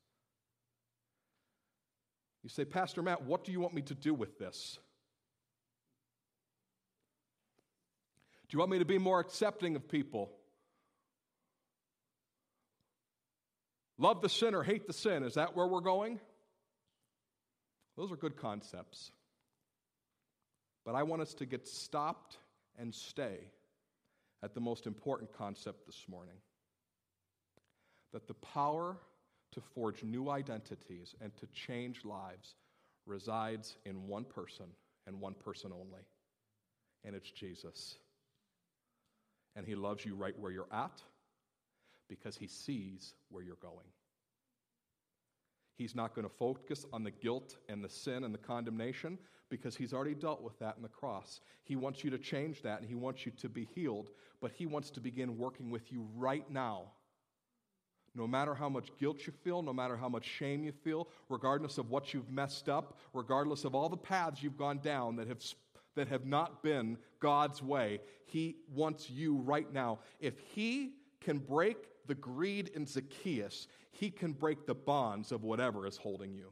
You 2.44 2.50
say, 2.50 2.64
Pastor 2.64 3.02
Matt, 3.02 3.24
what 3.24 3.44
do 3.44 3.52
you 3.52 3.60
want 3.60 3.74
me 3.74 3.82
to 3.84 3.96
do 3.96 4.14
with 4.14 4.38
this? 4.40 4.80
Do 8.50 8.56
you 8.56 8.60
want 8.60 8.72
me 8.72 8.80
to 8.80 8.86
be 8.86 8.98
more 8.98 9.20
accepting 9.20 9.76
of 9.76 9.88
people? 9.88 10.32
Love 14.00 14.22
the 14.22 14.30
sinner, 14.30 14.64
hate 14.64 14.88
the 14.88 14.94
sin. 14.94 15.24
Is 15.24 15.36
that 15.36 15.56
where 15.56 15.68
we're 15.68 15.82
going? 15.82 16.20
Those 17.96 18.12
are 18.12 18.16
good 18.16 18.38
concepts. 18.38 19.12
But 20.84 20.96
I 20.96 21.04
want 21.04 21.22
us 21.22 21.36
to 21.36 21.46
get 21.46 21.68
stopped 21.68 22.38
and 22.80 22.96
stay 22.96 23.38
at 24.42 24.56
the 24.56 24.62
most 24.62 24.88
important 24.88 25.32
concept 25.34 25.86
this 25.86 26.06
morning 26.08 26.38
that 28.14 28.28
the 28.28 28.34
power 28.34 28.98
to 29.52 29.62
forge 29.76 30.04
new 30.04 30.30
identities 30.30 31.14
and 31.22 31.36
to 31.38 31.46
change 31.48 32.06
lives 32.06 32.56
resides 33.06 33.76
in 33.86 34.08
one 34.08 34.24
person 34.24 34.66
and 35.06 35.20
one 35.20 35.34
person 35.34 35.72
only, 35.72 36.02
and 37.04 37.16
it's 37.16 37.30
Jesus. 37.30 37.98
And 39.60 39.68
He 39.68 39.76
loves 39.76 40.06
you 40.06 40.16
right 40.16 40.34
where 40.40 40.54
you're 40.54 40.72
at 40.72 41.04
because 42.08 42.38
He 42.38 42.48
sees 42.48 43.14
where 43.28 43.44
you're 43.44 43.58
going. 43.62 43.88
He's 45.78 45.96
not 45.96 46.16
going 46.16 46.26
to 46.26 46.34
focus 46.34 46.86
on 46.94 47.04
the 47.04 47.12
guilt 47.12 47.58
and 47.68 47.84
the 47.84 47.90
sin 47.90 48.24
and 48.24 48.34
the 48.34 48.40
condemnation 48.40 49.18
because 49.50 49.76
he's 49.76 49.94
already 49.94 50.14
dealt 50.14 50.42
with 50.42 50.58
that 50.60 50.76
in 50.78 50.84
the 50.84 50.88
cross. 50.88 51.42
He 51.66 51.76
wants 51.76 52.06
you 52.06 52.10
to 52.12 52.18
change 52.18 52.62
that 52.62 52.80
and 52.80 52.88
he 52.88 52.96
wants 52.96 53.26
you 53.26 53.34
to 53.42 53.50
be 53.50 53.68
healed, 53.76 54.10
but 54.42 54.52
he 54.52 54.66
wants 54.66 54.92
to 54.92 55.02
begin 55.02 55.38
working 55.38 55.72
with 55.72 55.92
you 55.92 56.08
right 56.16 56.50
now 56.50 56.92
no 58.16 58.28
matter 58.28 58.54
how 58.54 58.70
much 58.70 58.90
guilt 59.00 59.26
you 59.26 59.34
feel, 59.44 59.62
no 59.62 59.74
matter 59.74 59.96
how 59.96 60.10
much 60.10 60.26
shame 60.26 60.64
you 60.64 60.72
feel, 60.72 61.08
regardless 61.30 61.78
of 61.78 61.90
what 61.90 62.14
you've 62.14 62.30
messed 62.30 62.70
up, 62.70 62.98
regardless 63.14 63.66
of 63.66 63.76
all 63.76 63.90
the 63.90 63.98
paths 63.98 64.42
you've 64.42 64.58
gone 64.58 64.80
down 64.80 65.16
that 65.16 65.28
have, 65.28 65.42
that 66.00 66.08
have 66.08 66.26
not 66.26 66.64
been 66.64 66.98
God's 67.20 67.62
way, 67.62 68.00
He 68.26 68.56
wants 68.74 69.10
you 69.10 69.36
right 69.36 69.72
now. 69.72 70.00
If 70.22 70.40
He 70.56 70.94
can 71.20 71.40
break 71.40 71.76
the 72.08 72.16
greed 72.16 72.70
in 72.74 72.86
Zacchaeus, 72.86 73.68
He 73.92 74.10
can 74.10 74.32
break 74.32 74.66
the 74.66 74.76
bonds 74.76 75.34
of 75.34 75.44
whatever 75.44 75.86
is 75.86 75.98
holding 75.98 76.34
you. 76.34 76.52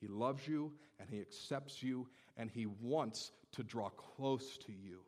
He 0.00 0.06
loves 0.06 0.48
you 0.48 0.72
and 0.98 1.10
He 1.10 1.20
accepts 1.20 1.82
you 1.82 2.08
and 2.38 2.50
He 2.50 2.64
wants 2.64 3.32
to 3.52 3.62
draw 3.62 3.90
close 3.90 4.56
to 4.64 4.72
you. 4.72 5.00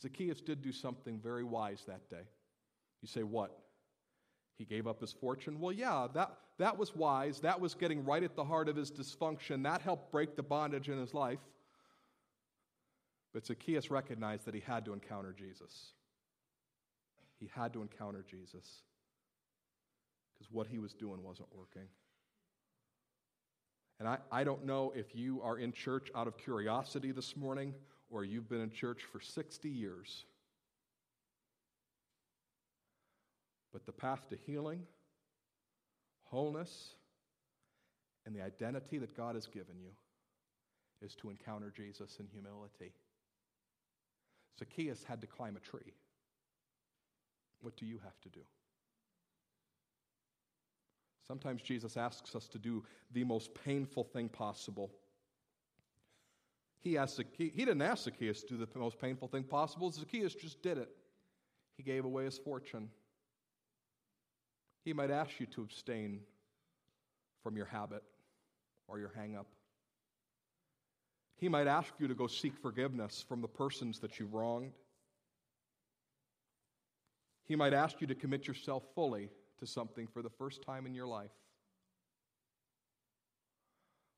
Zacchaeus 0.00 0.40
did 0.40 0.62
do 0.62 0.70
something 0.70 1.18
very 1.18 1.42
wise 1.42 1.82
that 1.88 2.08
day. 2.08 2.28
You 3.02 3.08
say, 3.08 3.24
what? 3.24 3.58
He 4.58 4.64
gave 4.64 4.88
up 4.88 5.00
his 5.00 5.12
fortune? 5.12 5.60
Well, 5.60 5.72
yeah, 5.72 6.08
that, 6.14 6.32
that 6.58 6.76
was 6.76 6.94
wise. 6.94 7.40
That 7.40 7.60
was 7.60 7.74
getting 7.74 8.04
right 8.04 8.22
at 8.22 8.34
the 8.34 8.44
heart 8.44 8.68
of 8.68 8.74
his 8.74 8.90
dysfunction. 8.90 9.62
That 9.62 9.80
helped 9.80 10.10
break 10.10 10.34
the 10.34 10.42
bondage 10.42 10.88
in 10.88 10.98
his 10.98 11.14
life. 11.14 11.38
But 13.32 13.46
Zacchaeus 13.46 13.90
recognized 13.90 14.46
that 14.46 14.54
he 14.54 14.60
had 14.60 14.84
to 14.86 14.92
encounter 14.92 15.32
Jesus. 15.32 15.92
He 17.38 17.48
had 17.54 17.72
to 17.74 17.82
encounter 17.82 18.24
Jesus 18.28 18.82
because 20.36 20.52
what 20.52 20.66
he 20.66 20.78
was 20.78 20.92
doing 20.92 21.22
wasn't 21.22 21.48
working. 21.54 21.88
And 24.00 24.08
I, 24.08 24.18
I 24.30 24.44
don't 24.44 24.64
know 24.64 24.92
if 24.94 25.14
you 25.14 25.40
are 25.42 25.58
in 25.58 25.72
church 25.72 26.10
out 26.14 26.26
of 26.26 26.36
curiosity 26.36 27.12
this 27.12 27.36
morning 27.36 27.74
or 28.10 28.24
you've 28.24 28.48
been 28.48 28.60
in 28.60 28.70
church 28.70 29.02
for 29.12 29.20
60 29.20 29.68
years. 29.68 30.24
But 33.72 33.86
the 33.86 33.92
path 33.92 34.28
to 34.30 34.36
healing, 34.46 34.82
wholeness, 36.24 36.94
and 38.26 38.34
the 38.34 38.42
identity 38.42 38.98
that 38.98 39.16
God 39.16 39.34
has 39.34 39.46
given 39.46 39.78
you 39.80 39.90
is 41.00 41.14
to 41.16 41.30
encounter 41.30 41.72
Jesus 41.74 42.18
in 42.18 42.26
humility. 42.26 42.92
Zacchaeus 44.58 45.04
had 45.04 45.20
to 45.20 45.26
climb 45.26 45.56
a 45.56 45.60
tree. 45.60 45.94
What 47.60 47.76
do 47.76 47.86
you 47.86 47.98
have 48.04 48.20
to 48.22 48.28
do? 48.28 48.40
Sometimes 51.26 51.62
Jesus 51.62 51.96
asks 51.96 52.34
us 52.34 52.48
to 52.48 52.58
do 52.58 52.82
the 53.12 53.24
most 53.24 53.50
painful 53.54 54.04
thing 54.04 54.28
possible. 54.28 54.90
He, 56.80 56.96
asked 56.96 57.22
he 57.36 57.50
didn't 57.50 57.82
ask 57.82 58.04
Zacchaeus 58.04 58.42
to 58.44 58.54
do 58.54 58.66
the 58.66 58.78
most 58.78 58.98
painful 58.98 59.28
thing 59.28 59.44
possible. 59.44 59.90
Zacchaeus 59.90 60.34
just 60.34 60.62
did 60.62 60.78
it. 60.78 60.88
He 61.76 61.82
gave 61.82 62.04
away 62.04 62.24
his 62.24 62.38
fortune. 62.38 62.88
He 64.88 64.94
might 64.94 65.10
ask 65.10 65.38
you 65.38 65.44
to 65.44 65.60
abstain 65.60 66.20
from 67.42 67.58
your 67.58 67.66
habit 67.66 68.02
or 68.86 68.98
your 68.98 69.12
hang 69.14 69.36
up. 69.36 69.46
He 71.36 71.46
might 71.46 71.66
ask 71.66 71.92
you 71.98 72.08
to 72.08 72.14
go 72.14 72.26
seek 72.26 72.56
forgiveness 72.56 73.22
from 73.28 73.42
the 73.42 73.48
persons 73.48 73.98
that 73.98 74.18
you've 74.18 74.32
wronged. 74.32 74.72
He 77.44 77.54
might 77.54 77.74
ask 77.74 78.00
you 78.00 78.06
to 78.06 78.14
commit 78.14 78.46
yourself 78.46 78.82
fully 78.94 79.28
to 79.58 79.66
something 79.66 80.06
for 80.06 80.22
the 80.22 80.30
first 80.30 80.62
time 80.62 80.86
in 80.86 80.94
your 80.94 81.06
life. 81.06 81.36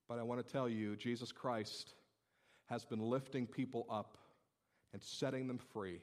But 0.08 0.20
I 0.20 0.22
want 0.22 0.46
to 0.46 0.52
tell 0.52 0.68
you, 0.68 0.94
Jesus 0.94 1.32
Christ 1.32 1.94
has 2.66 2.84
been 2.84 3.00
lifting 3.00 3.44
people 3.44 3.86
up 3.90 4.18
and 4.92 5.02
setting 5.02 5.48
them 5.48 5.58
free 5.58 5.98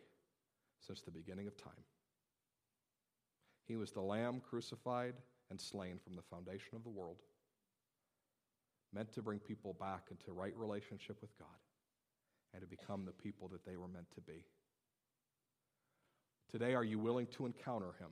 since 0.86 1.04
the 1.04 1.12
beginning 1.12 1.48
of 1.48 1.56
time. 1.56 1.86
He 3.68 3.76
was 3.76 3.92
the 3.92 4.02
Lamb 4.02 4.42
crucified 4.50 5.16
and 5.50 5.60
slain 5.60 6.00
from 6.02 6.16
the 6.16 6.22
foundation 6.22 6.76
of 6.76 6.84
the 6.84 6.90
world, 6.90 7.18
meant 8.94 9.12
to 9.14 9.22
bring 9.22 9.40
people 9.40 9.76
back 9.80 10.08
into 10.10 10.32
right 10.32 10.56
relationship 10.56 11.18
with 11.22 11.38
God 11.38 11.48
and 12.54 12.62
to 12.62 12.68
become 12.68 13.06
the 13.06 13.12
people 13.12 13.50
that 13.50 13.66
they 13.66 13.76
were 13.76 13.90
meant 13.90 14.10
to 14.16 14.22
be. 14.22 14.46
Today, 16.50 16.76
are 16.76 16.84
you 16.84 16.98
willing 16.98 17.28
to 17.28 17.46
encounter 17.46 17.94
Him? 18.00 18.10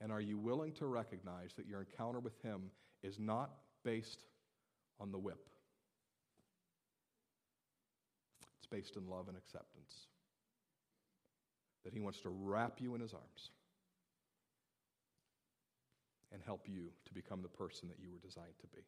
And 0.00 0.10
are 0.10 0.20
you 0.20 0.38
willing 0.38 0.72
to 0.72 0.86
recognize 0.86 1.54
that 1.56 1.66
your 1.68 1.80
encounter 1.80 2.18
with 2.18 2.36
Him 2.42 2.62
is 3.04 3.20
not 3.20 3.50
based 3.84 4.24
on 4.98 5.12
the 5.12 5.18
whip? 5.18 5.48
It's 8.58 8.66
based 8.66 8.96
in 8.96 9.08
love 9.08 9.28
and 9.28 9.36
acceptance. 9.36 10.08
That 11.84 11.92
He 11.92 12.00
wants 12.00 12.18
to 12.22 12.28
wrap 12.28 12.80
you 12.80 12.96
in 12.96 13.00
His 13.00 13.14
arms 13.14 13.50
and 16.34 16.42
help 16.44 16.66
you 16.66 16.90
to 17.06 17.14
become 17.14 17.40
the 17.40 17.48
person 17.48 17.88
that 17.88 18.02
you 18.02 18.10
were 18.10 18.18
designed 18.18 18.58
to 18.60 18.66
be. 18.66 18.82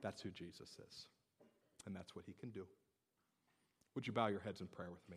That's 0.00 0.22
who 0.22 0.30
Jesus 0.30 0.78
is, 0.88 1.06
and 1.84 1.94
that's 1.94 2.14
what 2.14 2.24
he 2.24 2.32
can 2.32 2.50
do. 2.50 2.66
Would 3.96 4.06
you 4.06 4.12
bow 4.12 4.28
your 4.28 4.40
heads 4.40 4.60
in 4.60 4.68
prayer 4.68 4.90
with 4.90 5.02
me? 5.10 5.16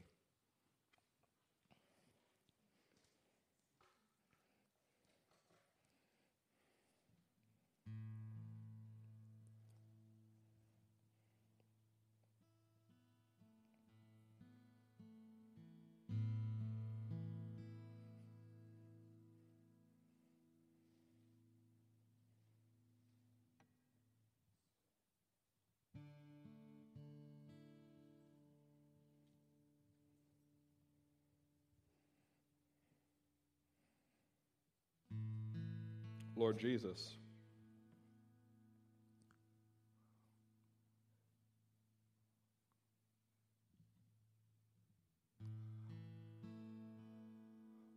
Lord 36.39 36.57
Jesus. 36.57 37.17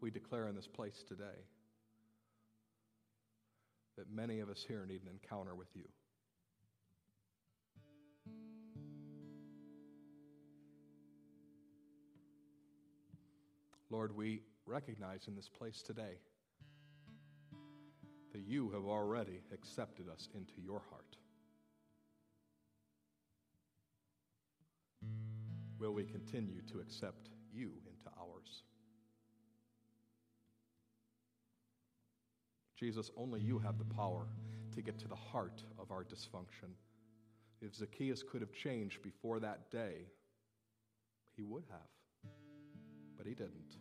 We 0.00 0.10
declare 0.10 0.48
in 0.48 0.56
this 0.56 0.66
place 0.66 1.04
today 1.06 1.22
that 3.96 4.10
many 4.12 4.40
of 4.40 4.50
us 4.50 4.64
here 4.66 4.84
need 4.88 5.02
an 5.02 5.08
encounter 5.08 5.54
with 5.54 5.68
you. 5.76 5.84
Lord, 13.88 14.16
we 14.16 14.42
recognize 14.66 15.28
in 15.28 15.36
this 15.36 15.48
place 15.48 15.80
today 15.80 16.16
that 18.32 18.42
you 18.46 18.70
have 18.70 18.84
already 18.84 19.40
accepted 19.52 20.08
us 20.08 20.28
into 20.34 20.54
your 20.64 20.82
heart. 20.90 21.16
Will 25.78 25.92
we 25.92 26.04
continue 26.04 26.62
to 26.72 26.78
accept 26.80 27.28
you 27.52 27.72
into 27.86 28.16
ours? 28.18 28.62
Jesus, 32.78 33.10
only 33.16 33.40
you 33.40 33.58
have 33.58 33.78
the 33.78 33.94
power 33.94 34.26
to 34.74 34.82
get 34.82 34.98
to 35.00 35.08
the 35.08 35.14
heart 35.14 35.62
of 35.78 35.90
our 35.90 36.04
dysfunction. 36.04 36.70
If 37.60 37.74
Zacchaeus 37.74 38.22
could 38.22 38.40
have 38.40 38.52
changed 38.52 39.02
before 39.02 39.38
that 39.40 39.70
day, 39.70 40.06
he 41.36 41.42
would 41.42 41.64
have. 41.70 42.32
But 43.16 43.26
he 43.26 43.34
didn't. 43.34 43.76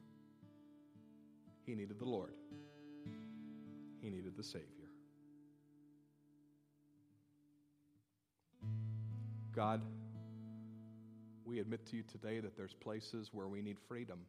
He 1.65 1.73
needed 1.73 1.97
the 1.97 2.05
Lord 2.05 2.33
he 4.01 4.09
needed 4.09 4.35
the 4.35 4.43
Savior. 4.43 4.67
God, 9.53 9.81
we 11.45 11.59
admit 11.59 11.85
to 11.87 11.97
you 11.97 12.03
today 12.03 12.39
that 12.39 12.55
there's 12.57 12.73
places 12.73 13.29
where 13.33 13.47
we 13.47 13.61
need 13.61 13.77
freedom, 13.87 14.19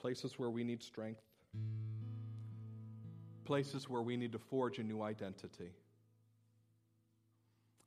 places 0.00 0.38
where 0.38 0.50
we 0.50 0.64
need 0.64 0.82
strength, 0.82 1.22
places 3.44 3.88
where 3.88 4.02
we 4.02 4.16
need 4.16 4.32
to 4.32 4.38
forge 4.38 4.78
a 4.78 4.82
new 4.82 5.02
identity. 5.02 5.70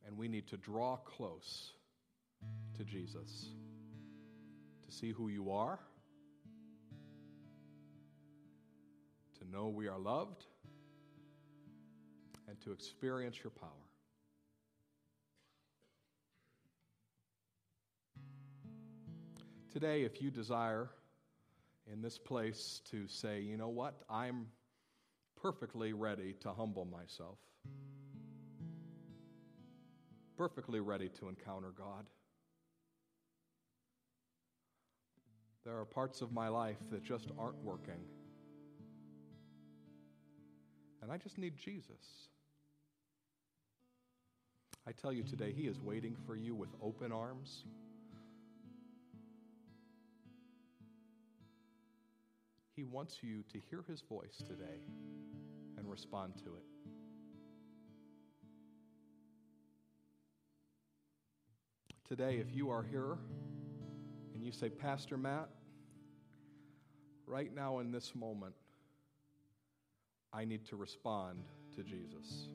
And 0.07 0.17
we 0.17 0.27
need 0.27 0.47
to 0.47 0.57
draw 0.57 0.97
close 0.97 1.71
to 2.77 2.83
Jesus 2.83 3.49
to 4.85 4.95
see 4.95 5.11
who 5.11 5.27
you 5.27 5.51
are 5.51 5.79
know 9.51 9.67
we 9.67 9.87
are 9.87 9.99
loved, 9.99 10.45
and 12.47 12.59
to 12.61 12.71
experience 12.71 13.37
your 13.43 13.51
power. 13.51 13.69
Today, 19.71 20.03
if 20.03 20.21
you 20.21 20.31
desire 20.31 20.89
in 21.91 22.01
this 22.01 22.17
place 22.17 22.81
to 22.91 23.07
say, 23.07 23.41
you 23.41 23.57
know 23.57 23.69
what, 23.69 24.03
I'm 24.09 24.47
perfectly 25.41 25.93
ready 25.93 26.33
to 26.41 26.53
humble 26.53 26.85
myself, 26.85 27.39
perfectly 30.37 30.79
ready 30.79 31.09
to 31.19 31.27
encounter 31.27 31.73
God. 31.77 32.05
There 35.65 35.77
are 35.77 35.85
parts 35.85 36.21
of 36.21 36.31
my 36.31 36.47
life 36.47 36.77
that 36.91 37.03
just 37.03 37.31
aren't 37.37 37.61
working 37.63 37.99
and 41.05 41.13
I 41.13 41.17
just 41.17 41.37
need 41.37 41.55
Jesus. 41.55 42.29
I 44.87 44.91
tell 44.91 45.13
you 45.13 45.21
today, 45.21 45.53
He 45.55 45.67
is 45.67 45.79
waiting 45.79 46.15
for 46.25 46.35
you 46.35 46.55
with 46.55 46.69
open 46.81 47.11
arms. 47.11 47.63
He 52.75 52.83
wants 52.83 53.19
you 53.21 53.43
to 53.53 53.59
hear 53.69 53.83
His 53.87 54.01
voice 54.01 54.37
today 54.47 54.81
and 55.77 55.87
respond 55.87 56.37
to 56.37 56.55
it. 56.55 56.65
Today, 62.09 62.37
if 62.37 62.47
you 62.51 62.71
are 62.71 62.81
here 62.81 63.19
and 64.33 64.43
you 64.43 64.51
say, 64.51 64.69
Pastor 64.69 65.17
Matt, 65.17 65.49
right 67.27 67.53
now 67.53 67.77
in 67.77 67.91
this 67.91 68.15
moment, 68.15 68.55
I 70.35 70.43
need 70.43 70.65
to 70.65 70.75
respond 70.75 71.45
to 71.77 71.83
Jesus. 71.83 72.49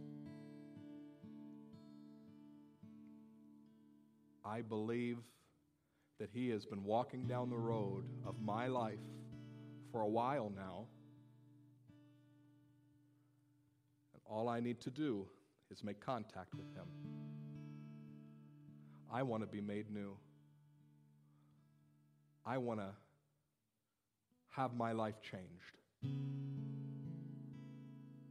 I 4.45 4.61
believe 4.61 5.17
that 6.19 6.29
He 6.31 6.51
has 6.51 6.67
been 6.67 6.85
walking 6.85 7.27
down 7.27 7.49
the 7.49 7.57
road 7.57 8.05
of 8.27 8.39
my 8.39 8.67
life 8.67 8.99
for 9.91 10.03
a 10.03 10.09
while 10.09 10.53
now. 10.55 10.89
And 14.13 14.21
all 14.27 14.51
I 14.51 14.61
need 14.61 14.81
to 14.83 14.91
do 14.91 15.27
is 15.71 15.83
make 15.83 16.05
contact 16.05 16.55
with 16.55 16.67
Him. 16.75 16.87
I 19.11 19.23
want 19.23 19.43
to 19.43 19.47
be 19.47 19.63
made 19.63 19.91
new. 19.91 20.19
I 22.45 22.59
want 22.59 22.81
to 22.81 22.91
have 24.51 24.75
my 24.75 24.93
life 24.93 25.17
changed. 25.23 25.79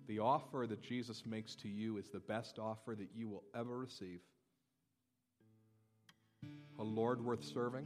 The 0.10 0.18
offer 0.18 0.66
that 0.68 0.82
Jesus 0.82 1.24
makes 1.24 1.54
to 1.58 1.70
you 1.70 1.98
is 1.98 2.10
the 2.10 2.20
best 2.20 2.58
offer 2.58 2.96
that 2.96 3.10
you 3.16 3.30
will 3.30 3.44
ever 3.54 3.78
receive. 3.78 4.22
A 6.80 6.84
Lord 6.84 7.24
worth 7.24 7.44
serving, 7.44 7.86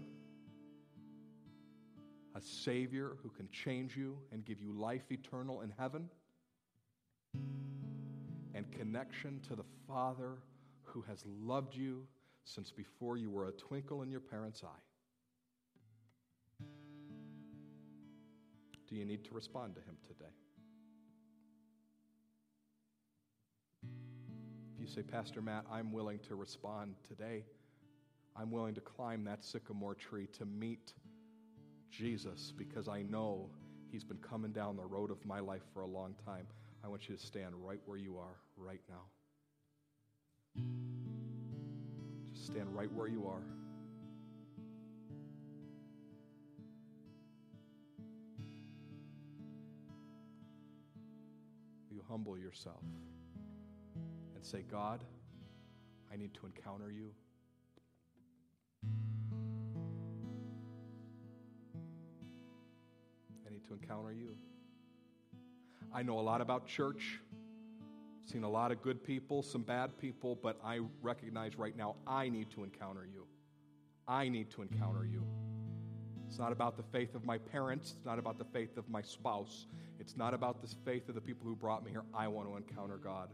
a 2.34 2.40
Savior 2.40 3.18
who 3.22 3.30
can 3.30 3.50
change 3.52 3.98
you 3.98 4.18
and 4.32 4.46
give 4.46 4.62
you 4.62 4.72
life 4.72 5.12
eternal 5.12 5.64
in 5.64 5.74
heaven, 5.78 6.10
and 8.56 8.72
connection 8.72 9.42
to 9.50 9.58
the 9.58 9.66
Father 9.86 10.38
who 10.84 11.02
has 11.02 11.26
loved 11.42 11.76
you 11.76 12.08
since 12.46 12.72
before 12.72 13.18
you 13.18 13.30
were 13.30 13.50
a 13.50 13.52
twinkle 13.52 14.02
in 14.02 14.10
your 14.10 14.22
parents' 14.22 14.64
eye. 14.64 14.84
Do 18.88 18.96
you 18.96 19.04
need 19.04 19.26
to 19.26 19.34
respond 19.34 19.76
to 19.76 19.82
Him 19.82 19.98
today? 20.08 20.32
You 24.84 24.90
say, 24.90 25.02
Pastor 25.02 25.42
Matt, 25.42 25.66
I'm 25.72 25.94
willing 25.94 26.20
to 26.28 26.36
respond 26.36 26.96
today. 27.08 27.46
I'm 28.36 28.52
willing 28.52 28.76
to 28.76 28.82
climb 28.82 29.24
that 29.24 29.42
sycamore 29.42 29.96
tree 29.96 30.28
to 30.38 30.46
meet 30.46 30.92
Jesus 31.90 32.52
because 32.58 32.90
I 32.90 33.04
know 33.04 33.50
He's 33.92 34.04
been 34.04 34.18
coming 34.18 34.52
down 34.52 34.76
the 34.76 34.86
road 34.86 35.10
of 35.10 35.24
my 35.26 35.40
life 35.40 35.62
for 35.74 35.82
a 35.82 35.86
long 35.86 36.16
time. 36.26 36.48
I 36.84 36.90
want 36.90 37.08
you 37.08 37.16
to 37.16 37.26
stand 37.26 37.54
right 37.64 37.80
where 37.86 37.98
you 37.98 38.18
are 38.18 38.36
right 38.58 38.82
now. 38.90 40.64
Just 42.34 42.48
stand 42.48 42.76
right 42.76 42.92
where 42.94 43.08
you 43.08 43.26
are. 43.26 43.44
You 51.90 52.02
humble 52.10 52.38
yourself 52.38 52.84
and 54.44 54.52
say, 54.52 54.66
God, 54.70 55.02
I 56.12 56.18
need 56.18 56.34
to 56.34 56.46
encounter 56.46 56.92
you. 56.92 57.12
I 63.48 63.50
need 63.50 63.66
to 63.68 63.74
encounter 63.74 64.12
you. 64.12 64.36
I 65.94 66.04
know 66.04 66.20
a 66.20 66.22
lot 66.22 66.42
about 66.42 66.68
church, 66.68 67.22
seen 68.26 68.44
a 68.44 68.50
lot 68.50 68.74
of 68.74 68.82
good 68.82 69.02
people, 69.02 69.44
some 69.44 69.62
bad 69.62 69.98
people, 69.98 70.38
but 70.44 70.60
I 70.62 70.82
recognize 71.02 71.58
right 71.58 71.78
now 71.78 71.96
I 72.06 72.28
need 72.28 72.50
to 72.52 72.66
encounter 72.66 73.08
you. 73.10 73.26
I 74.10 74.28
need 74.28 74.52
to 74.52 74.62
encounter 74.62 75.06
you. 75.06 75.24
It's 76.28 76.38
not 76.38 76.52
about 76.52 76.76
the 76.76 76.84
faith 76.84 77.16
of 77.16 77.24
my 77.24 77.38
parents. 77.38 77.94
It's 77.96 78.06
not 78.06 78.20
about 78.20 78.38
the 78.38 78.46
faith 78.46 78.76
of 78.76 78.90
my 78.90 79.04
spouse. 79.04 79.68
It's 80.02 80.18
not 80.18 80.34
about 80.34 80.62
the 80.62 80.68
faith 80.84 81.08
of 81.08 81.16
the 81.16 81.22
people 81.22 81.48
who 81.48 81.56
brought 81.56 81.86
me 81.86 81.92
here. 81.92 82.04
I 82.14 82.28
want 82.28 82.50
to 82.50 82.58
encounter 82.58 82.98
God. 82.98 83.30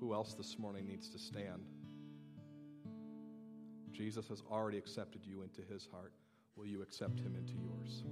Who 0.00 0.14
else 0.14 0.32
this 0.32 0.58
morning 0.58 0.86
needs 0.86 1.10
to 1.10 1.18
stand? 1.18 1.66
Jesus 3.92 4.28
has 4.28 4.42
already 4.50 4.78
accepted 4.78 5.26
you 5.26 5.42
into 5.42 5.60
his 5.70 5.86
heart. 5.92 6.14
Will 6.56 6.66
you 6.66 6.80
accept 6.80 7.20
him 7.20 7.36
into 7.36 7.52
yours? 7.52 8.02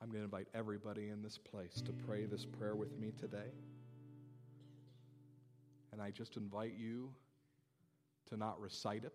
I'm 0.00 0.08
going 0.08 0.20
to 0.20 0.24
invite 0.24 0.46
everybody 0.54 1.10
in 1.10 1.22
this 1.22 1.36
place 1.36 1.82
to 1.82 1.92
pray 1.92 2.24
this 2.24 2.46
prayer 2.46 2.74
with 2.74 2.96
me 2.96 3.12
today. 3.18 3.50
And 5.96 6.04
I 6.04 6.10
just 6.10 6.36
invite 6.36 6.74
you 6.76 7.08
to 8.28 8.36
not 8.36 8.60
recite 8.60 9.04
it 9.04 9.14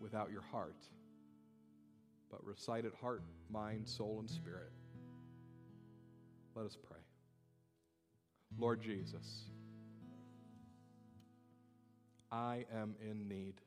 without 0.00 0.32
your 0.32 0.42
heart, 0.42 0.74
but 2.28 2.44
recite 2.44 2.84
it 2.84 2.92
heart, 3.00 3.22
mind, 3.48 3.88
soul, 3.88 4.16
and 4.18 4.28
spirit. 4.28 4.72
Let 6.56 6.66
us 6.66 6.76
pray. 6.76 6.98
Lord 8.58 8.82
Jesus, 8.82 9.44
I 12.32 12.64
am 12.74 12.96
in 13.00 13.28
need 13.28 13.60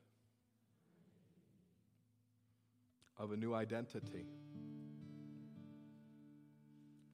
of 3.16 3.32
a 3.32 3.36
new 3.38 3.54
identity, 3.54 4.26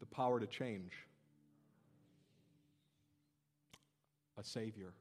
the 0.01 0.07
power 0.07 0.41
to 0.41 0.49
change, 0.49 0.91
a 4.39 4.45
Savior. 4.45 4.93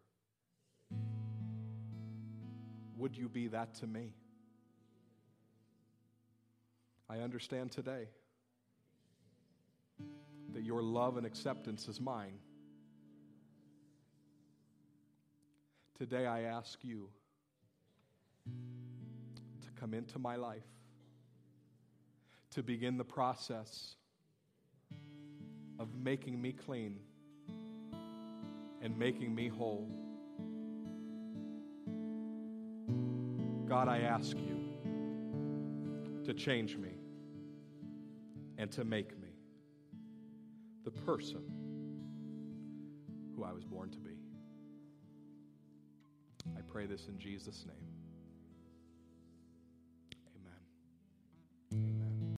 Would 2.98 3.18
you 3.18 3.28
be 3.28 3.48
that 3.48 3.74
to 3.76 3.88
me? 3.88 4.14
I 7.10 7.20
understand 7.20 7.72
today 7.72 8.08
that 10.54 10.64
your 10.64 10.82
love 10.82 11.18
and 11.18 11.26
acceptance 11.26 11.88
is 11.88 12.00
mine. 12.00 12.40
Today 15.98 16.26
I 16.26 16.42
ask 16.44 16.80
you 16.84 17.10
to 18.46 19.72
come 19.80 19.94
into 19.94 20.20
my 20.20 20.36
life, 20.36 20.64
to 22.52 22.64
begin 22.64 22.98
the 22.98 23.04
process 23.04 23.96
of 25.80 25.96
making 25.96 26.42
me 26.42 26.52
clean 26.52 27.00
and 28.84 28.96
making 29.00 29.34
me 29.34 29.48
whole. 29.48 29.90
God, 33.66 33.88
I 33.88 34.00
ask 34.00 34.38
you 34.38 34.60
to 36.26 36.34
change 36.34 36.76
me 36.76 36.92
and 38.58 38.70
to 38.74 38.84
make 38.84 39.18
me 39.20 39.30
the 40.84 40.92
person 40.92 41.42
who 43.36 43.46
I 43.46 43.54
was 43.54 43.64
born 43.64 43.90
to 43.92 44.00
be. 44.00 44.18
I 46.58 46.62
pray 46.62 46.86
this 46.86 47.08
in 47.08 47.18
Jesus' 47.18 47.66
name. 47.66 47.93